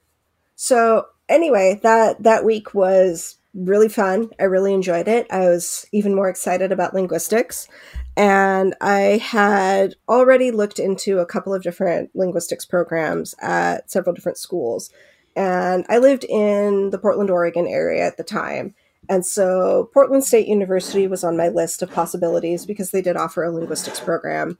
[0.55, 4.29] So anyway, that that week was really fun.
[4.39, 5.27] I really enjoyed it.
[5.31, 7.67] I was even more excited about linguistics.
[8.15, 14.37] And I had already looked into a couple of different linguistics programs at several different
[14.37, 14.91] schools.
[15.35, 18.75] And I lived in the Portland, Oregon area at the time.
[19.07, 23.43] And so Portland State University was on my list of possibilities because they did offer
[23.43, 24.59] a linguistics program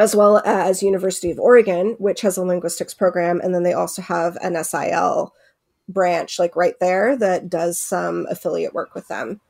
[0.00, 4.00] as well as University of Oregon, which has a linguistics program, and then they also
[4.00, 5.34] have an SIL
[5.90, 9.42] branch like right there that does some affiliate work with them.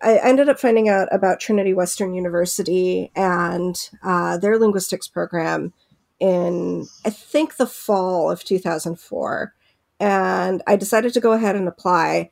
[0.00, 5.74] I ended up finding out about Trinity Western University and uh, their linguistics program
[6.18, 9.54] in, I think, the fall of 2004.
[10.00, 12.30] And I decided to go ahead and apply.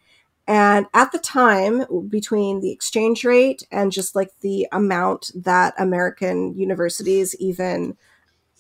[0.51, 6.59] And at the time, between the exchange rate and just like the amount that American
[6.59, 7.97] universities, even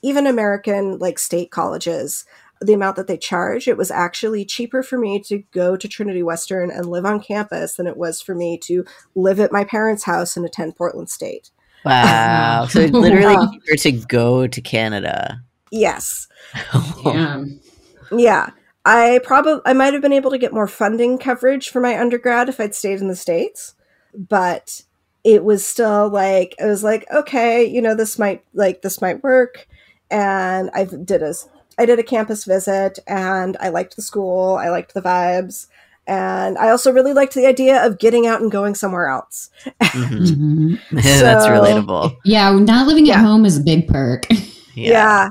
[0.01, 2.25] even American like state colleges,
[2.61, 6.23] the amount that they charge, it was actually cheaper for me to go to Trinity
[6.23, 8.85] Western and live on campus than it was for me to
[9.17, 11.51] live at my parents' house and attend Portland State.
[11.85, 12.69] Wow.
[12.71, 15.43] So it's literally cheaper to go to Canada.
[15.73, 16.29] Yes.
[17.03, 17.59] Damn.
[18.17, 18.51] Yeah.
[18.85, 22.49] I probably I might have been able to get more funding coverage for my undergrad
[22.49, 23.75] if I'd stayed in the states,
[24.15, 24.83] but
[25.23, 29.23] it was still like I was like, okay, you know, this might like this might
[29.23, 29.67] work.
[30.11, 31.35] And I did a
[31.79, 35.67] I did a campus visit and I liked the school, I liked the vibes,
[36.07, 39.51] and I also really liked the idea of getting out and going somewhere else.
[39.83, 40.79] Mhm.
[40.81, 40.81] Mhm.
[41.21, 42.17] That's relatable.
[42.25, 43.23] Yeah, not living at Yeah.
[43.23, 44.27] home is a big perk.
[44.77, 44.91] Yeah.
[44.93, 45.29] Yeah,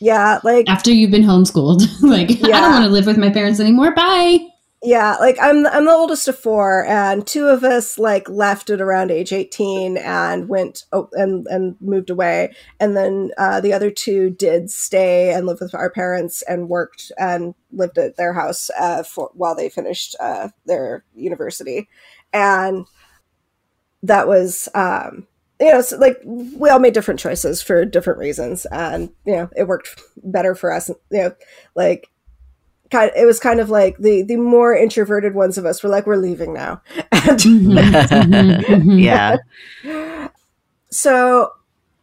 [0.00, 3.94] like After you've been homeschooled, like I don't want to live with my parents anymore.
[3.94, 4.50] Bye.
[4.82, 8.80] Yeah, like I'm I'm the oldest of four, and two of us like left at
[8.80, 13.90] around age eighteen and went oh, and and moved away, and then uh, the other
[13.90, 18.70] two did stay and live with our parents and worked and lived at their house
[18.78, 21.86] uh, for while they finished uh, their university,
[22.32, 22.86] and
[24.02, 25.26] that was um,
[25.60, 29.50] you know so, like we all made different choices for different reasons, and you know
[29.56, 31.34] it worked better for us, you know
[31.74, 32.08] like
[32.90, 36.06] kind it was kind of like the the more introverted ones of us were like
[36.06, 36.82] we're leaving now
[37.12, 39.00] and Mhm, mhm, mhm.
[39.04, 39.36] yeah.
[40.90, 41.52] so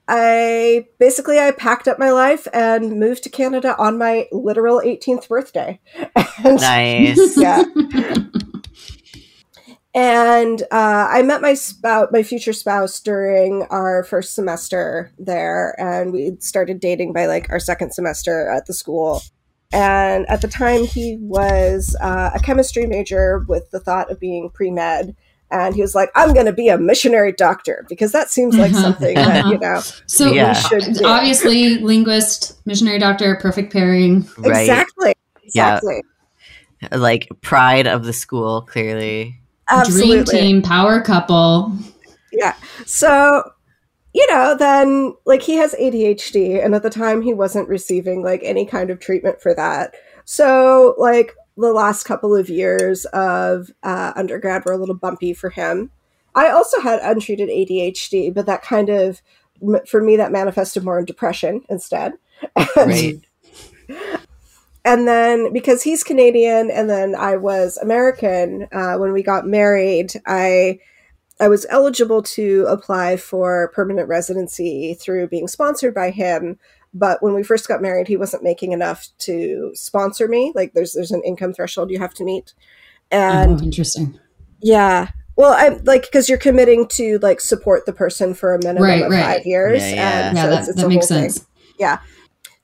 [0.08, 5.28] i basically i packed up my life and moved to canada on my literal 18th
[5.28, 5.78] birthday
[6.45, 7.38] and, Nice.
[7.38, 7.64] yeah
[9.98, 16.14] and uh, i met my spouse my future spouse during our first semester there and
[16.14, 19.22] we started dating by like our second semester at the school
[19.74, 24.52] and at the time he was uh, a chemistry major with the thought of being
[24.52, 25.16] pre-med
[25.50, 28.72] and he was like i'm going to be a missionary doctor because that seems like
[28.72, 30.50] Uh-huh, something that you know So Yeah.
[30.50, 31.06] we should do.
[31.06, 34.28] obviously, linguist, missionary doctor, perfect pairing.
[34.38, 34.62] Right.
[34.70, 35.14] exactly
[35.56, 35.80] Yeah.
[35.80, 36.02] exactly
[36.91, 39.41] Like pride of the school, clearly.
[39.70, 41.72] Absolutely Dream team, power couple.
[42.32, 42.55] Yeah.
[42.86, 43.51] So,
[44.13, 48.41] you know, then like he has ADHD, and at the time he wasn't receiving like
[48.43, 49.95] any kind of treatment for that.
[50.26, 55.49] So, like the last couple of years of uh, undergrad were a little bumpy for
[55.49, 55.91] him.
[56.36, 59.22] I also had untreated ADHD, but that kind of
[59.88, 62.13] for me that manifested more in depression instead.
[62.76, 63.20] Right.
[64.88, 70.14] And then because he's Canadian and then I was American, uh, when we got married,
[70.26, 70.80] I
[71.40, 76.58] I was eligible to apply for permanent residency through being sponsored by him.
[76.94, 80.52] But when we first got married, he wasn't making enough to sponsor me.
[80.56, 82.54] Like there's there's an income threshold you have to meet,
[83.12, 84.18] and oh, interesting.
[84.62, 85.10] yeah.
[85.36, 89.04] Well, I'm like because you're committing to like support the person for a minimum Right,
[89.04, 89.24] of right.
[89.24, 89.82] five years.
[89.84, 90.28] Yeah, yeah.
[90.30, 91.30] And Yeah, so that, it's- it's that a makes whole thing.
[91.30, 91.46] sense.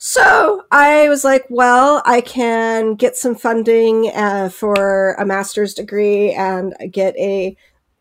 [0.06, 6.34] So I was like, well, I can get some funding uh, for a master's degree
[6.34, 7.56] and get a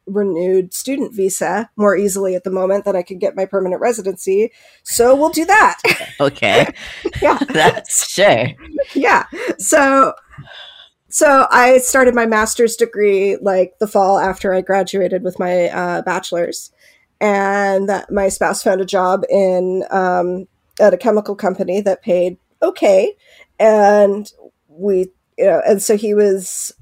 [0.07, 4.50] renewed student visa more easily at the moment than I could get my permanent residency.
[4.82, 5.78] So we'll do that.
[6.20, 6.74] Okay.
[7.22, 7.38] yeah.
[7.48, 8.48] That's sure.
[8.94, 9.26] yeah.
[9.59, 10.14] So
[11.09, 16.03] so I started my master's degree like the fall after I graduated with my uh,
[16.03, 16.72] bachelor's,
[17.20, 20.46] and that my spouse found a job in um,
[20.81, 23.14] at a chemical company that paid okay,
[23.59, 24.31] and
[24.68, 26.73] we you know, and so he was.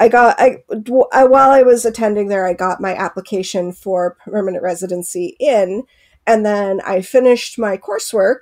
[0.00, 0.64] I got I,
[1.12, 5.84] I while I was attending there, I got my application for permanent residency in,
[6.26, 8.38] and then I finished my coursework,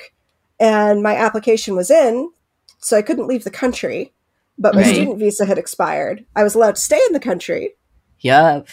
[0.58, 2.30] and my application was in,
[2.78, 4.12] so I couldn't leave the country,
[4.58, 4.94] but my Right.
[4.94, 6.24] student visa had expired.
[6.34, 7.74] I was allowed to stay in the country,
[8.20, 8.68] Yup.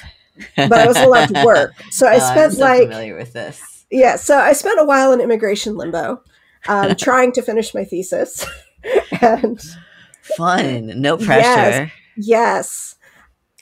[0.56, 1.74] but I wasn't allowed to work.
[1.92, 3.62] So I Oh, spent so like familiar with this.
[3.92, 6.22] Yeah, so I spent a while in immigration limbo,
[6.68, 8.46] um, trying to finish my thesis,
[9.22, 9.60] and
[10.22, 11.02] Fun.
[11.02, 11.42] No pressure.
[11.42, 11.92] yes.
[12.16, 12.96] yes.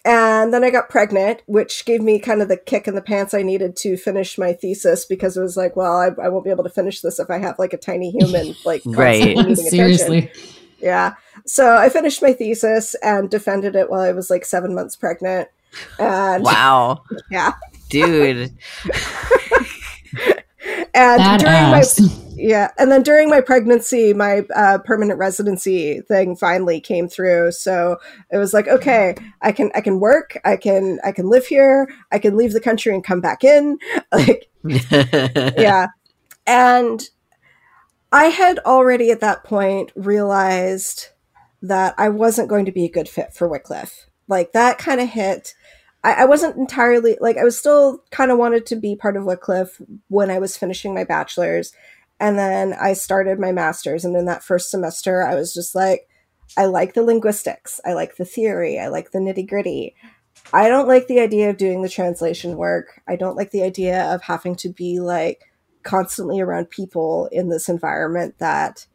[0.03, 3.33] And then I got pregnant, which gave me kind of the kick in the pants
[3.33, 6.49] I needed to finish my thesis because it was like, well, I, I won't be
[6.51, 9.35] able to finish this if I have like a tiny human, like Right.
[9.35, 9.69] constantly needing attention.
[9.69, 10.31] Seriously.
[10.79, 11.15] Yeah.
[11.45, 15.49] So I finished my thesis and defended it while I was like seven months pregnant.
[15.99, 17.03] And Wow.
[17.31, 17.53] yeah.
[17.89, 18.53] Dude.
[20.93, 21.83] And during my
[22.39, 27.51] Yeah, and then during my pregnancy, my uh, permanent residency thing finally came through.
[27.53, 27.97] So
[28.31, 31.89] it was like, okay, I can I can work, I can I can live here,
[32.11, 33.79] I can leave the country and come back in.
[34.11, 35.87] Like, yeah,
[36.45, 37.09] and
[38.11, 41.07] I had already at that point realized
[41.61, 44.07] that I wasn't going to be a good fit for Wycliffe.
[44.27, 45.55] Like that kind of hit.
[46.03, 49.25] I, I wasn't entirely like I was still kind of wanted to be part of
[49.25, 51.73] Wycliffe when I was finishing my bachelor's,
[52.19, 54.05] and then I started my master's.
[54.05, 56.07] And in that first semester, I was just like,
[56.57, 59.95] I like the linguistics, I like the theory, I like the nitty gritty.
[60.53, 63.01] I don't like the idea of doing the translation work.
[63.07, 65.41] I don't like the idea of having to be like
[65.83, 68.85] constantly around people in this environment that,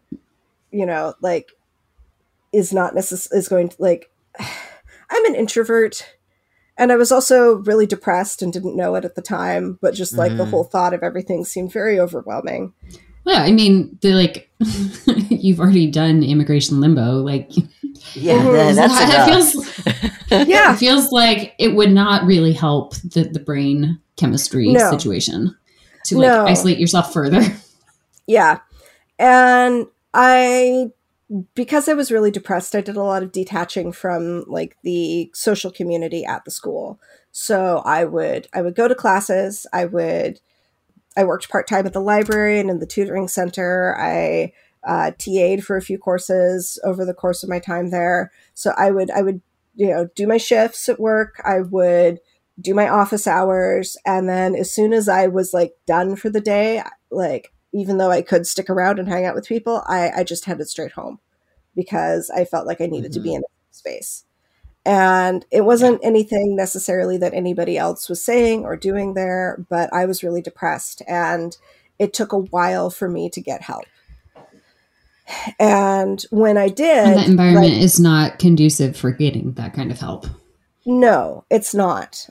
[0.71, 1.51] you know, like
[2.53, 4.11] is not necessarily is going to like.
[5.11, 6.07] I'm an introvert
[6.79, 10.14] and I was also really depressed and didn't know it at the time, but just
[10.14, 10.51] like the Mhm.
[10.51, 12.73] whole thought of everything seemed very overwhelming.
[13.25, 14.51] Yeah, I mean, they're like,
[15.29, 17.18] you've already done immigration limbo.
[17.23, 17.51] Like,
[18.14, 18.43] yeah,
[18.75, 19.95] that- that's it
[20.35, 20.75] feels, Yeah.
[20.75, 24.91] it feels like it would not really help the, the brain chemistry No.
[24.91, 25.55] situation
[26.07, 26.47] to like No.
[26.47, 27.43] isolate yourself further.
[28.27, 28.59] Yeah.
[29.18, 30.91] And I
[31.55, 35.70] because I was really depressed, I did a lot of detaching from like the social
[35.70, 37.01] community at the school.
[37.30, 40.41] So I would I would go to classes, I would
[41.16, 43.97] I worked part-time at the library and in the tutoring center.
[43.99, 44.53] I
[44.85, 48.33] uh, TA'd for a few courses over the course of my time there.
[48.55, 49.41] So I would I would
[49.74, 51.41] you know do my shifts at work.
[51.45, 52.20] I would
[52.61, 56.41] do my office hours, and then as soon as I was like done for the
[56.41, 60.25] day, like even though I could stick around and hang out with people, I, I
[60.25, 61.18] just headed straight home
[61.75, 63.37] because I felt like I needed to be mm-hmm.
[63.37, 64.25] in a space.
[64.85, 70.07] And it wasn't anything necessarily that anybody else was saying or doing there, but I
[70.07, 71.03] was really depressed.
[71.07, 71.57] And
[71.99, 73.85] it took a while for me to get help.
[75.59, 79.91] And when I did, And that environment like, is not conducive for getting that kind
[79.91, 80.27] of help.
[80.85, 82.29] no, it's not.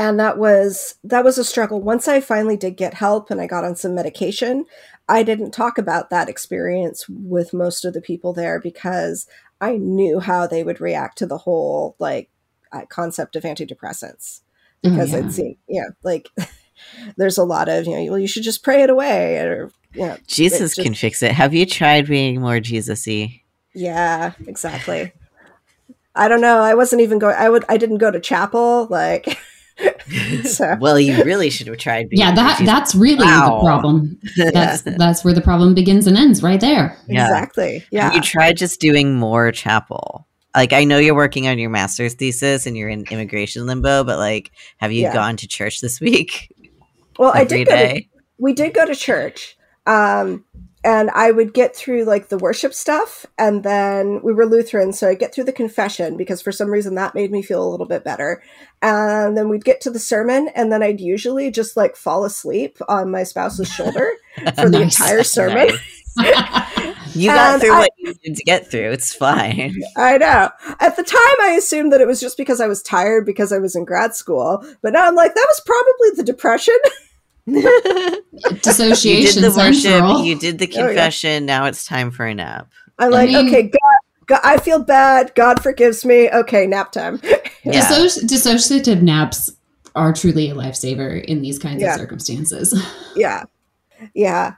[0.00, 1.78] And that was that was a struggle.
[1.82, 4.64] Once I finally did get help and I got on some medication,
[5.10, 9.26] I didn't talk about that experience with most of the people there because
[9.60, 12.30] I knew how they would react to the whole like
[12.72, 14.40] uh, concept of antidepressants
[14.82, 15.18] Oh, because yeah.
[15.18, 16.30] it seemed yeah like
[17.18, 20.06] there's a lot of you know well you should just pray it away or you
[20.06, 21.32] know Jesus just- can fix it.
[21.32, 23.42] Have you tried being more Jesus-y?
[23.74, 25.12] yeah exactly
[26.14, 29.36] I don't know I wasn't even going I would I didn't go to chapel like
[30.44, 33.58] So- well, you really should have tried being yeah, that that's really Wow.
[33.60, 34.18] the problem.
[34.52, 36.96] That's that's where the problem begins and ends, right there.
[37.08, 37.26] Yeah.
[37.26, 40.26] exactly yeah you tried just doing more chapel?
[40.54, 44.18] Like I know you're working on your master's thesis and you're in immigration limbo, but
[44.18, 45.12] like have you Yeah.
[45.14, 46.52] gone to church this week?
[47.18, 48.02] well I every did go to
[48.38, 49.56] we did go to church
[49.86, 50.44] um
[50.84, 55.08] and i would get through like the worship stuff and then we were lutheran so
[55.08, 57.86] i'd get through the confession because for some reason that made me feel a little
[57.86, 58.42] bit better
[58.82, 62.78] and then we'd get to the sermon and then i'd usually just like fall asleep
[62.88, 64.10] on my spouse's shoulder
[64.56, 64.98] for the Nice.
[64.98, 65.68] entire sermon
[67.14, 68.90] You got And through I- what you needed to get through.
[68.92, 69.74] It's fine.
[69.96, 70.48] i know
[70.80, 73.58] at the time i assumed that it was just because i was tired because i
[73.58, 76.76] was in grad school but now i'm like that was probably the depression
[77.54, 78.22] you
[78.62, 80.86] Dissociation did the worship, you did the Oh, yeah.
[80.86, 82.68] confession, now it's time for a nap.
[82.98, 87.20] i'm like mean- okay god, god i feel bad god forgives me okay nap time
[87.62, 87.82] Yeah.
[87.82, 89.52] Dissoci- dissociative naps
[89.94, 91.94] are truly a lifesaver in these kinds Yeah.
[91.94, 92.74] of circumstances.
[93.16, 93.44] yeah
[94.14, 94.54] yeah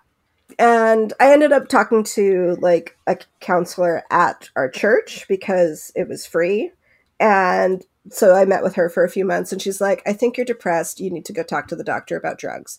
[0.58, 6.26] and i ended up talking to like a counselor at our church because it was
[6.26, 6.70] free
[7.18, 10.36] and so i met with her for a few months and she's like i think
[10.36, 12.78] you're depressed you need to go talk to the doctor about drugs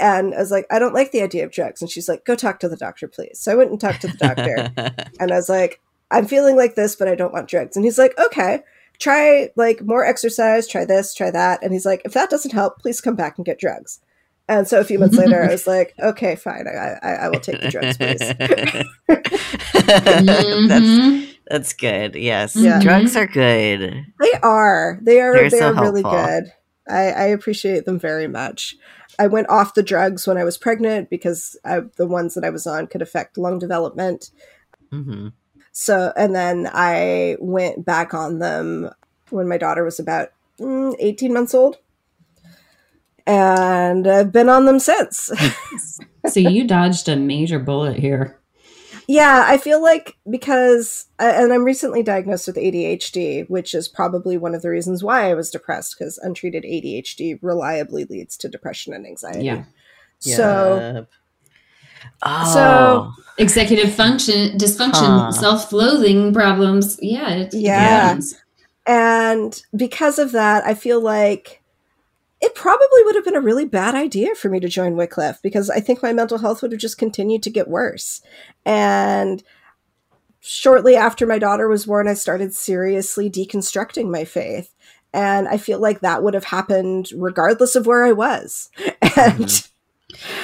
[0.00, 2.34] and i was like i don't like the idea of drugs and she's like go
[2.34, 4.72] talk to the doctor please so i went and talked to the doctor
[5.20, 7.74] and I was like, I'm feeling like this, but I don't want drugs.
[7.74, 8.60] And he's like, okay,
[8.98, 11.62] try like more exercise, try this, try that.
[11.62, 14.00] And he's like, if that doesn't help, please come back and get drugs.
[14.48, 17.40] And so a few months later, I was like, okay, fine, I, I, I will
[17.40, 18.18] take the drugs, please.
[20.68, 21.31] that's Mhm.
[21.46, 22.14] That's good.
[22.14, 22.80] Yes, Yeah.
[22.80, 24.04] drugs are good.
[24.20, 26.52] they are, they are, They're they so are really good.
[26.88, 28.76] I, I appreciate them very much.
[29.18, 32.50] I went off the drugs when I was pregnant because I, the ones that I
[32.50, 34.30] was on could affect lung development.
[34.90, 35.28] hmm
[35.72, 38.90] So, and then I went back on them
[39.30, 40.28] when my daughter was about
[40.58, 41.78] mm, 18 months old.
[43.26, 45.30] And I've been on them since.
[46.26, 48.41] so you dodged a major bullet here.
[49.08, 54.36] Yeah, I feel like because, uh, and I'm recently diagnosed with ADHD, which is probably
[54.36, 58.92] one of the reasons why I was depressed because untreated ADHD reliably leads to depression
[58.92, 59.44] and anxiety.
[59.44, 59.64] Yeah.
[60.20, 61.08] So, Yep.
[62.24, 65.32] Oh, Executive function dysfunction, Huh.
[65.32, 66.98] self-loathing problems.
[67.00, 68.18] Yeah, it, it Yeah.
[68.86, 71.61] And because of that, I feel like
[72.42, 75.70] it probably would have been a really bad idea for me to join Wycliffe because
[75.70, 78.20] I think my mental health would have just continued to get worse.
[78.66, 79.42] And
[80.40, 84.74] shortly after my daughter was born, I started seriously deconstructing my faith.
[85.14, 88.70] And I feel like that would have happened regardless of where I was.
[89.16, 89.68] And And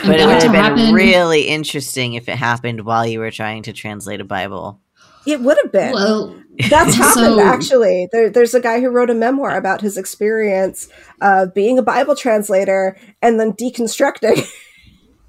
[0.04, 3.62] but it would have been happen- really interesting if it happened while you were trying
[3.64, 4.78] to translate a Bible.
[5.26, 5.92] It would have been.
[5.92, 6.34] Well,
[6.70, 8.08] That's happened So- actually.
[8.12, 10.88] There, there's a guy who wrote a memoir about his experience
[11.20, 14.46] of being a Bible translator and then deconstructing.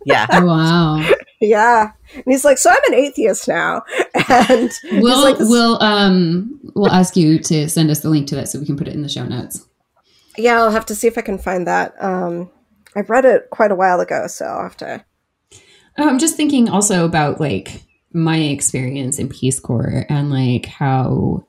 [0.06, 0.28] Yeah.
[0.44, 1.06] wow.
[1.42, 3.84] yeah, and he's like, "So I'm an atheist now,"
[4.30, 8.48] and We'll like, we'll um we'll ask you to send us the link to that
[8.48, 9.66] so we can put it in the show notes.
[10.38, 12.50] "Yeah, I'll have to see if I can find that." Um,
[12.96, 15.04] I read it quite a while ago, so I'll have to.
[15.98, 17.84] Oh, I'm just thinking also about like
[18.14, 21.46] my experience in Peace Corps and like how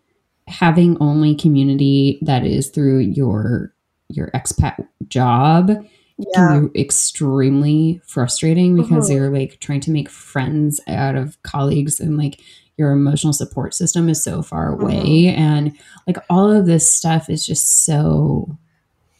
[0.48, 3.72] having only community that is through your
[4.08, 5.70] your expat job
[6.18, 9.14] Yeah, can be extremely frustrating because Mhm.
[9.14, 12.40] you're like trying to make friends out of colleagues and like
[12.76, 15.28] your emotional support system is so far away.
[15.28, 15.72] And
[16.06, 18.56] like all of this stuff is just so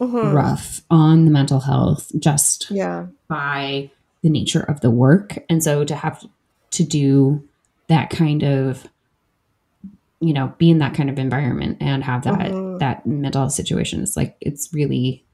[0.00, 0.32] Mhm.
[0.32, 3.90] rough on the mental health just yeah, by
[4.22, 5.38] the nature of the work.
[5.48, 6.24] And so to have
[6.70, 7.42] to do
[7.88, 8.86] that kind of
[10.20, 12.78] you know be in that kind of environment and have that Mhm.
[12.78, 15.24] that mental health situation it's like it's really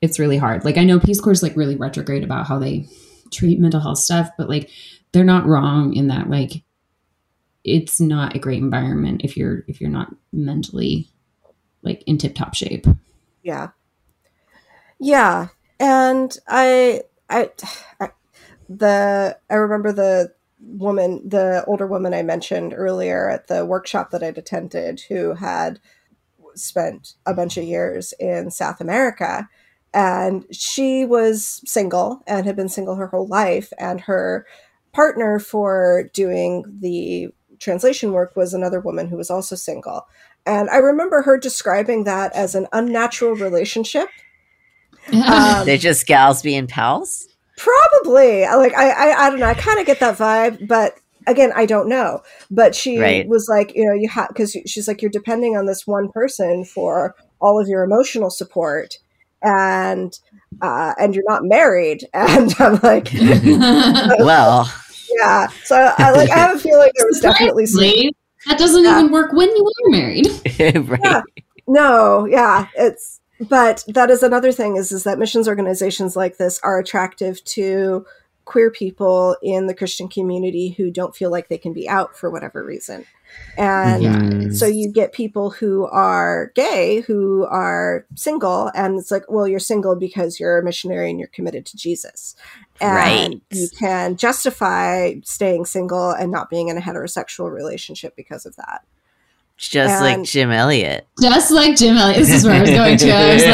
[0.00, 2.86] it's really hard like i know peace corps is like really retrograde about how they
[3.30, 4.70] treat mental health stuff but like
[5.12, 6.62] they're not wrong in that like
[7.64, 11.08] it's not a great environment if you're if you're not mentally
[11.82, 12.86] like in tip top shape
[13.42, 13.68] yeah,
[14.98, 15.48] yeah.
[15.80, 17.50] And I, I,
[18.00, 18.10] I,
[18.68, 24.22] the I remember the woman, the older woman I mentioned earlier at the workshop that
[24.22, 25.80] I'd attended, who had
[26.54, 29.48] spent a bunch of years in South America.
[29.94, 33.72] And she was single and had been single her whole life.
[33.78, 34.46] And her
[34.92, 37.28] partner for doing the
[37.58, 40.06] translation work was another woman who was also single.
[40.46, 44.08] And I remember her describing that as an unnatural relationship.
[45.10, 47.26] Um, They're just gals being pals.
[47.58, 48.42] Probably.
[48.42, 49.46] Like I, I, I don't know.
[49.46, 50.94] I kind of get that vibe, but
[51.26, 52.22] again, I don't know.
[52.50, 53.28] But she Right.
[53.28, 56.64] was like, you know, you have because she's like, you're depending on this one person
[56.64, 58.94] for all of your emotional support,
[59.42, 60.12] and
[60.62, 62.04] uh, and you're not married.
[62.14, 63.10] And I'm like,
[64.20, 64.72] well,
[65.18, 65.48] yeah.
[65.64, 67.84] So I like, I have a feeling there was definitely some.
[68.46, 69.00] That doesn't Yeah.
[69.00, 70.28] even work when you are married.
[70.88, 71.00] right.
[71.04, 71.22] Yeah.
[71.66, 76.58] No, yeah, it's but that is another thing is is that missions organizations like this
[76.62, 78.04] are attractive to
[78.44, 82.30] queer people in the Christian community who don't feel like they can be out for
[82.30, 83.04] whatever reason.
[83.58, 84.54] And Mm.
[84.54, 89.58] so you get people who are gay who are single and it's like, well, you're
[89.60, 92.36] single because you're a missionary and you're committed to Jesus.
[92.80, 93.42] And Right.
[93.50, 98.82] you can justify staying single and not being in a heterosexual relationship because of that.
[99.58, 101.06] Just like Jim Elliot.
[101.20, 102.18] Just like Jim Elliot.
[102.18, 103.10] This is where I was going to.
[103.10, 103.46] I was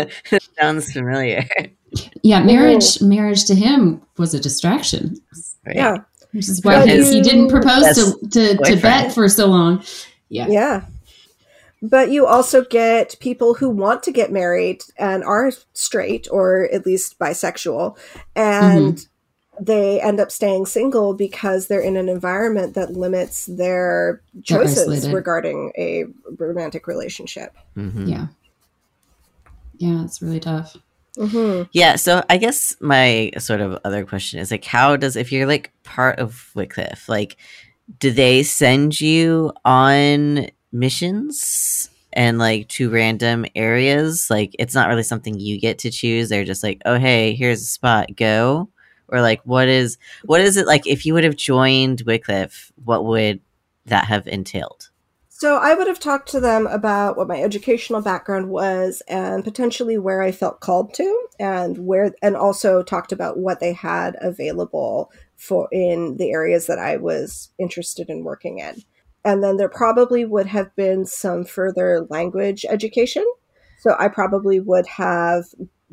[0.00, 0.38] like, hmm.
[0.60, 1.44] Sounds familiar.
[2.22, 3.00] yeah, marriage.
[3.02, 5.16] Marriage to him was a distraction,
[5.66, 5.76] Right.
[5.76, 5.96] Yeah.
[6.32, 8.64] which is why But he, he didn't propose That's to to boyfriend.
[8.80, 9.84] Tibet for so long.
[10.30, 10.46] Yeah.
[10.48, 10.84] Yeah.
[11.82, 16.86] But you also get people who want to get married and are straight or at
[16.86, 17.98] least bisexual,
[18.34, 19.06] and
[19.60, 25.72] they end up staying single because they're in an environment that limits their choices regarding
[25.78, 26.04] a
[26.38, 27.54] romantic relationship.
[27.76, 28.08] Mhm.
[28.08, 28.26] yeah,
[29.78, 30.04] yeah.
[30.04, 30.76] It's really tough.
[31.18, 35.32] hmm Yeah, so I guess my sort of other question is like, how does if
[35.32, 37.36] you're like part of Wycliffe, like,
[38.00, 44.28] do they send you on missions and like to random areas?
[44.30, 46.28] Like, it's not really something you get to choose.
[46.28, 48.68] They're just like, oh hey, here's a spot, go.
[49.08, 50.86] Or like, what is what is it like?
[50.86, 53.40] If you would have joined Wycliffe, what would
[53.86, 54.90] that have entailed?
[55.38, 59.98] So I would have talked to them about what my educational background was and potentially
[59.98, 65.12] where I felt called to and where and also talked about what they had available
[65.36, 68.82] for in the areas that I was interested in working in.
[69.26, 73.24] And then there probably would have been some further language education.
[73.80, 75.44] So I probably would have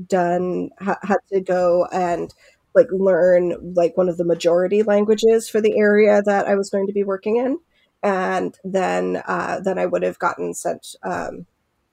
[0.08, 2.34] done ha- had to go and
[2.76, 6.88] like learn like one of the majority languages for the area that I was going
[6.88, 7.60] to be working in
[8.04, 10.96] and then uh, then I would have gotten sent.
[11.04, 11.48] Um,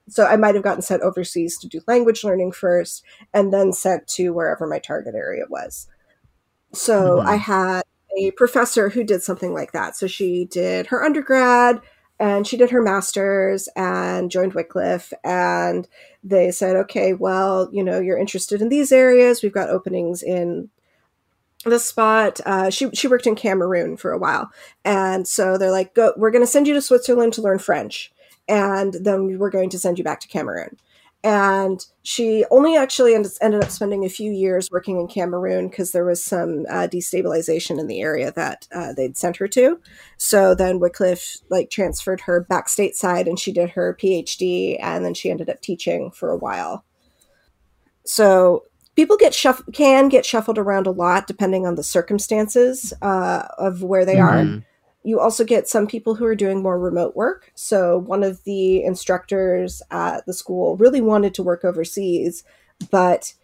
[0.08, 4.08] so I might have gotten sent overseas to do language learning first, and then sent
[4.08, 5.86] to wherever my target area was.
[6.72, 7.26] So Mhm.
[7.26, 7.82] I had
[8.18, 9.96] a professor who did something like that.
[9.96, 11.80] So she did her undergrad
[12.20, 15.12] and she did her master's and joined Wycliffe.
[15.24, 15.88] And
[16.22, 19.42] they said, okay, well, you know, you're interested in these areas.
[19.42, 20.68] We've got openings in
[21.64, 22.40] this spot.
[22.44, 24.50] Uh, she she worked in Cameroon for a while,
[24.82, 28.10] and so they're like, "Go, we're going to send you to Switzerland to learn French,
[28.48, 30.78] and then we're going to send you back to Cameroon."
[31.22, 36.04] And she only actually ended, up spending a few years working in Cameroon because there
[36.04, 39.78] was some uh, destabilization in the area that uh, they'd sent her to.
[40.16, 45.12] So then Wycliffe like transferred her back stateside, and she did her PhD, and then
[45.12, 46.84] she ended up teaching for a while.
[48.04, 48.64] So
[48.96, 53.82] people get shuff- can get shuffled around a lot depending on the circumstances uh, of
[53.82, 54.62] where they are.
[55.02, 57.52] You also get some people who are doing more remote work.
[57.54, 62.44] So one of the instructors at the school really wanted to work overseas,
[62.90, 63.34] but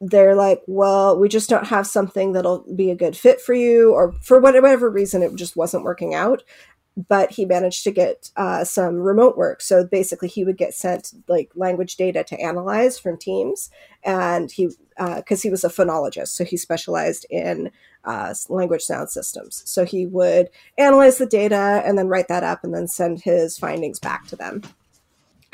[0.00, 3.92] they're like, well, we just don't have something that'll be a good fit for you,
[3.92, 6.42] or for whatever reason, it just wasn't working out.
[6.96, 9.60] But he managed to get uh, some remote work.
[9.60, 13.68] So basically, he would get sent like language data to analyze from teams,
[14.04, 17.72] and he because he was a phonologist, so he specialized in
[18.04, 19.62] uh, language sound systems.
[19.66, 23.58] So he would analyze the data and then write that up, and then send his
[23.58, 24.62] findings back to them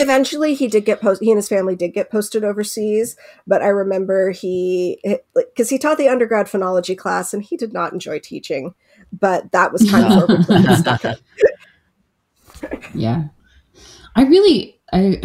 [0.01, 3.17] eventually he did get post he and his family did get posted overseas
[3.47, 4.99] but i remember he
[5.35, 8.75] because he taught the undergrad phonology class and he did not enjoy teaching
[9.13, 10.65] but that was kind of where we
[12.95, 13.25] yeah.
[14.17, 15.21] I really i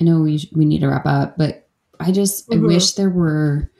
[0.00, 1.68] i know we we need to wrap up but
[2.00, 2.56] i just Mhm.
[2.56, 3.70] i wish there were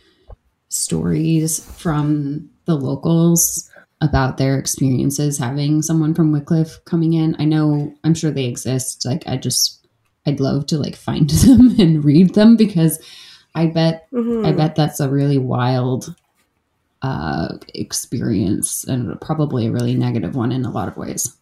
[0.68, 3.70] stories from the locals
[4.00, 7.36] about their experiences having someone from wycliffe coming in.
[7.38, 9.04] I know i'm sure they exist.
[9.06, 9.86] Like i just
[10.26, 12.98] i'd love to like find them and read them because
[13.54, 14.44] i bet Mhm.
[14.46, 16.14] I bet that's a really wild
[17.04, 21.36] uh, experience and probably a really negative one in a lot of ways.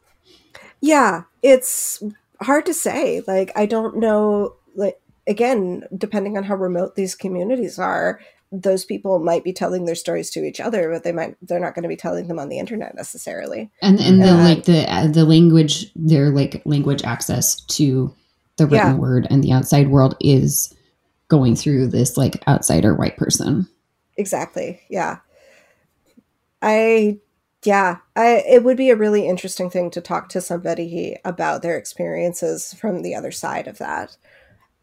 [0.81, 2.03] yeah it's
[2.41, 4.99] hard to say like i don't know like
[5.29, 10.31] again depending on how remote these communities are those people might be telling their stories
[10.31, 12.59] to each other but they might they're not going to be telling them on the
[12.59, 17.47] internet necessarily And and the Uh, like the uh, the language their like language access
[17.77, 18.13] to
[18.59, 19.03] the written Yeah.
[19.05, 20.75] word and the outside world is
[21.29, 23.67] going through this like outsider white person.
[24.19, 25.19] exactly yeah
[26.63, 27.19] i
[27.65, 31.77] yeah i it would be a really interesting thing to talk to somebody about their
[31.77, 34.17] experiences from the other side of that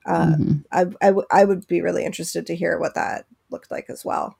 [0.05, 0.63] uh, Mhm.
[0.71, 4.05] I, I, w- I would be really interested to hear what that looked like as
[4.05, 4.37] well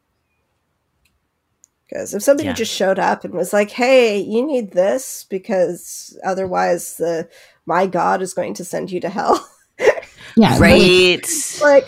[1.88, 2.54] because if somebody Yeah.
[2.56, 7.28] just showed up and was like hey you need this because otherwise the
[7.66, 9.50] my god is going to send you to hell
[10.38, 11.26] Yeah, Right.
[11.62, 11.86] like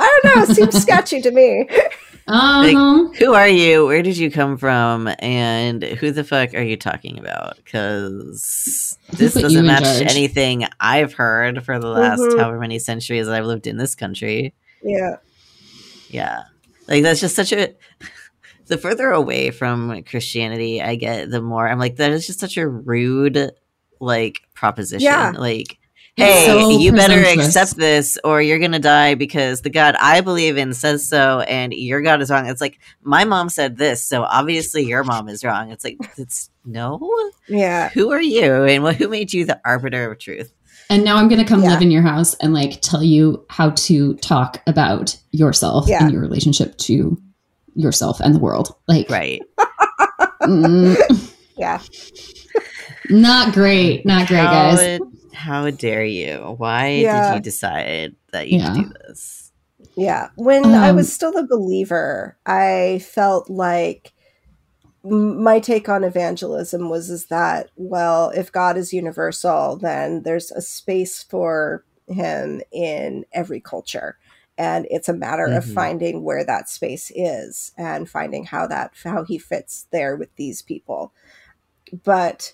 [0.00, 1.68] i don't know it seems sketchy to me
[2.26, 3.08] uh-huh.
[3.18, 3.86] Who are you?
[3.86, 5.10] Where did you come from?
[5.18, 7.56] And who the fuck are you talking about?
[7.56, 10.10] Because this doesn't match charge?
[10.10, 12.38] anything I've heard for the last Mhm.
[12.38, 14.54] however many centuries I've lived in this country.
[14.82, 15.16] yeah
[16.08, 16.44] Yeah.
[16.88, 17.74] Like that's just such a
[18.66, 22.56] the further away from Christianity I get, the more I'm like, that is just such
[22.56, 23.50] a rude
[24.00, 25.04] like proposition.
[25.04, 25.32] Yeah.
[25.36, 25.83] Like, It's
[26.16, 30.56] hey, so you better accept this or you're gonna die because the God I believe
[30.56, 32.46] in says so and your God is wrong.
[32.46, 35.70] It's like my mom said this, so obviously your mom is wrong.
[35.70, 37.00] It's like it's no.
[37.48, 40.52] yeah Who are you and what who made you the arbiter of truth?
[40.90, 41.70] And now I'm going to come Yeah.
[41.70, 46.04] live in your house and like tell you how to talk about yourself Yeah.
[46.04, 47.20] and your relationship to
[47.74, 48.74] yourself and the world.
[48.86, 49.40] Like, Right.
[50.42, 51.80] mm, yeah
[53.10, 54.04] not great.
[54.06, 55.00] Not great, how, guys.
[55.34, 56.54] How dare you?
[56.58, 57.26] Why Yeah.
[57.28, 58.72] did you decide that you Yeah.
[58.74, 59.52] do this?
[59.96, 60.30] Yeah.
[60.36, 64.12] When I Um, was still a believer, I felt like
[65.04, 70.62] my take on evangelism was is that well, if God is universal, then there's a
[70.62, 74.16] space for him in every culture.
[74.56, 75.74] And it's a matter of Mhm.
[75.74, 80.62] finding where that space is and finding how that how he fits there with these
[80.62, 81.12] people.
[82.04, 82.52] But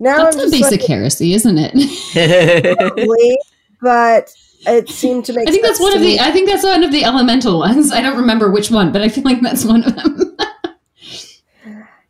[0.00, 2.76] now That's I'm a just basic like, heresy, isn't it?
[2.78, 3.38] probably,
[3.80, 4.34] but
[4.66, 6.16] it seemed to make I think that's one of me.
[6.16, 6.20] the.
[6.24, 7.92] I think that's one of the elemental ones.
[7.92, 10.36] I don't remember which one, but I feel like that's one of them.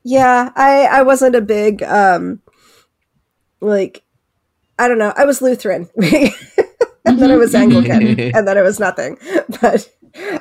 [0.03, 2.41] Yeah, I I wasn't a big um
[3.61, 4.03] like
[4.79, 5.13] I don't know.
[5.17, 5.91] I was Lutheran.
[7.05, 9.19] and then I was Anglican and then it was nothing.
[9.61, 9.91] But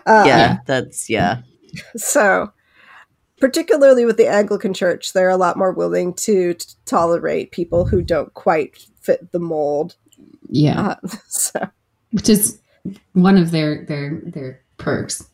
[0.05, 0.57] uh, yeah, Yeah.
[0.65, 1.41] that's yeah.
[1.97, 2.51] so
[3.39, 8.01] particularly with the Anglican church, they're a lot more willing to t- tolerate people who
[8.01, 9.95] don't quite fit the mold.
[10.49, 11.69] yeah, Uh, so
[12.11, 12.59] which is
[13.13, 15.27] one of their their their perks.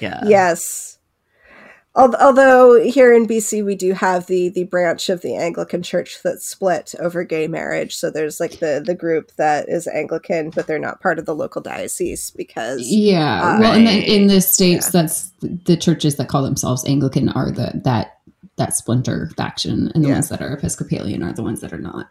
[0.00, 0.20] Yeah.
[0.26, 0.97] yes.
[1.98, 6.46] Although here in BC we do have the the branch of the Anglican Church that's
[6.48, 7.96] split over gay marriage.
[7.96, 11.34] So there's like the the group that is Anglican, but they're not part of the
[11.34, 13.42] local diocese because yeah.
[13.42, 15.02] Uh, well, in the in the states, Yeah.
[15.02, 18.18] that's the churches that call themselves Anglican are the that
[18.56, 20.14] that splinter faction, and the Yeah.
[20.14, 22.06] ones that are Episcopalian are the ones that are not.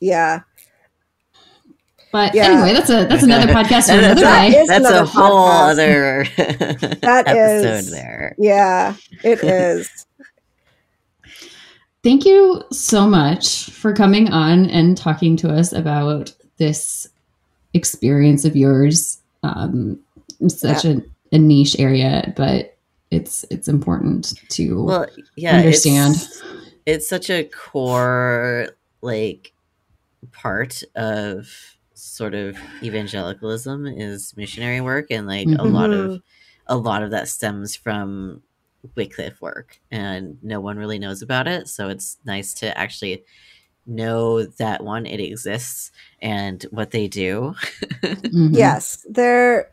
[0.00, 0.40] yeah,
[2.16, 2.46] But Yeah.
[2.46, 4.64] anyway, that's a that's another podcast for another That day.
[4.66, 5.70] That's another a whole podcast.
[5.70, 6.24] other
[7.02, 8.34] That episode is- there.
[8.38, 10.06] yeah, it is.
[12.02, 17.06] Thank you so much for coming on and talking to us about this
[17.74, 19.18] experience of yours.
[19.42, 19.98] Um,
[20.40, 21.02] it's such a,
[21.32, 22.78] a niche area, but
[23.10, 25.06] it's it's important to Well,
[25.36, 26.14] yeah, understand.
[26.14, 26.42] It's,
[26.86, 28.68] it's such a core
[29.02, 29.52] like
[30.32, 31.75] part of
[32.06, 36.20] sort of evangelicalism is missionary work and like a lot of
[36.68, 38.42] a lot of that stems from
[38.94, 43.24] Wycliffe work and no one really knows about it so it's nice to actually
[43.86, 47.54] know that one it exists and what they do
[48.02, 48.50] Mhm.
[48.52, 49.70] Yes, they're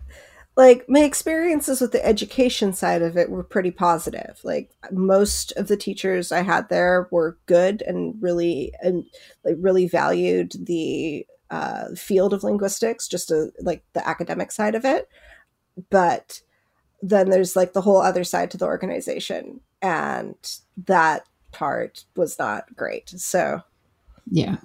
[0.56, 4.40] like my experiences with the education side of it were pretty positive.
[4.44, 9.06] Like most of the teachers I had there were good and really and
[9.44, 14.86] like really valued the uh, field of linguistics, just a, like the academic side of
[14.86, 15.08] it.
[15.92, 16.42] But
[17.04, 20.36] then there's like the whole other side to the organization, and
[20.88, 23.10] that part was not great.
[23.10, 23.62] So
[24.30, 24.58] Yeah.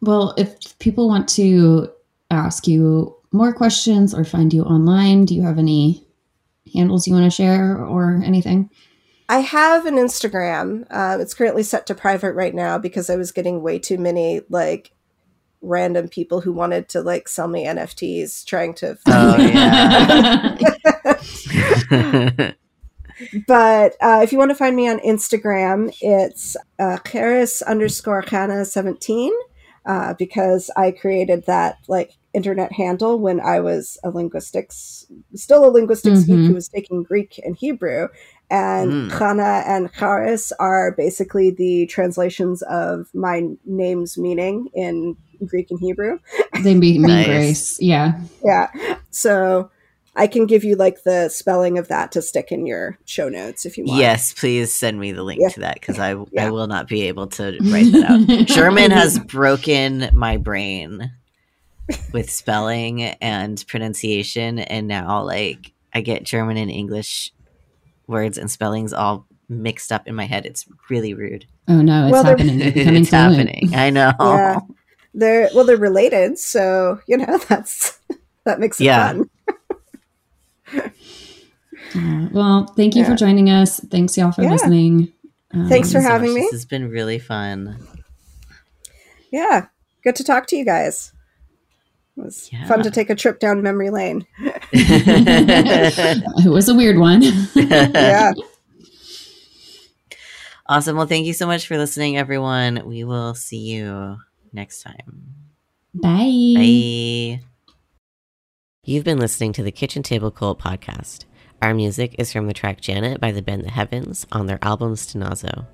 [0.00, 1.92] Well, if people want to
[2.32, 6.04] ask you more questions or find you online, do you have any
[6.74, 8.68] handles you want to share or anything?
[9.28, 10.86] I have an Instagram.
[10.90, 14.40] Um, it's currently set to private right now because I was getting way too many
[14.50, 14.92] like
[15.62, 18.98] random people who wanted to like sell me NFTs trying to.
[19.06, 20.58] Oh, yeah.
[23.46, 28.64] But uh, if you want to find me on Instagram, it's uh, Charis underscore Hannah
[28.64, 29.32] seventeen
[29.86, 35.70] uh, because I created that like internet handle when I was a linguistics, still a
[35.70, 36.46] linguistics geek Mhm.
[36.48, 38.08] who was taking Greek and Hebrew.
[38.50, 39.18] And Mm.
[39.18, 46.18] Hannah and Charis are basically the translations of my name's meaning in Greek and Hebrew.
[46.62, 47.26] they be mean Nice.
[47.26, 47.78] grace.
[47.80, 48.20] Yeah.
[48.44, 48.68] Yeah.
[49.10, 49.70] So
[50.14, 53.64] I can give you like the spelling of that to stick in your show notes
[53.64, 53.98] if you want.
[53.98, 55.48] yes please send me the link Yeah.
[55.48, 56.46] to that because i Yeah.
[56.46, 61.10] i will not be able to write that out German has broken my brain
[62.12, 67.32] with spelling and pronunciation, and now like I get German and English
[68.06, 70.46] words and spellings all mixed up in my head.
[70.46, 71.44] It's really rude.
[71.68, 72.60] Oh no, it's Well, happening.
[72.62, 73.72] It's happening.
[73.74, 74.12] I know.
[74.20, 74.58] Yeah.
[75.14, 77.98] They're well, they're related, so you know that's
[78.44, 79.12] that makes it Yeah.
[79.12, 79.30] fun.
[81.94, 83.78] Uh, well, thank you for joining us.
[83.78, 84.52] Thanks, y'all, for Yeah.
[84.52, 85.12] listening.
[85.52, 86.36] Um, Thanks for Thank so having much.
[86.36, 86.40] me.
[86.42, 87.76] This has been really fun.
[89.30, 89.66] Yeah,
[90.02, 91.12] good to talk to you guys.
[92.16, 92.66] It was Yeah.
[92.66, 94.26] fun to take a trip down memory lane.
[94.72, 97.20] it was a weird one.
[97.54, 98.32] Yeah,
[100.66, 100.96] Awesome.
[100.96, 102.82] Well, thank you so much for listening, everyone.
[102.86, 104.16] We will see you
[104.52, 105.34] next time.
[105.94, 106.54] Bye.
[106.56, 107.40] Bye.
[108.84, 111.24] You've been listening to the Kitchen Table Cult podcast.
[111.60, 114.94] Our music is from the track Janet by the band The Heavens on their album
[114.94, 115.66] Stenazo.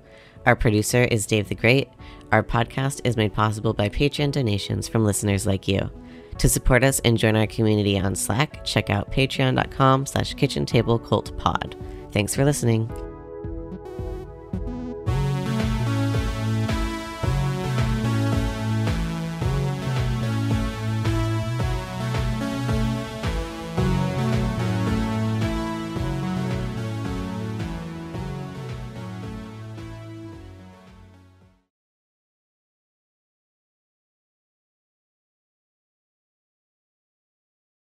[0.45, 1.89] Our producer is Dave the Great.
[2.31, 5.89] Our podcast is made possible by Patreon donations from listeners like you.
[6.37, 10.99] To support us and join our community on Slack, check out patreon.com slash kitchen table
[10.99, 11.75] cult pod.
[12.11, 12.89] Thanks for listening.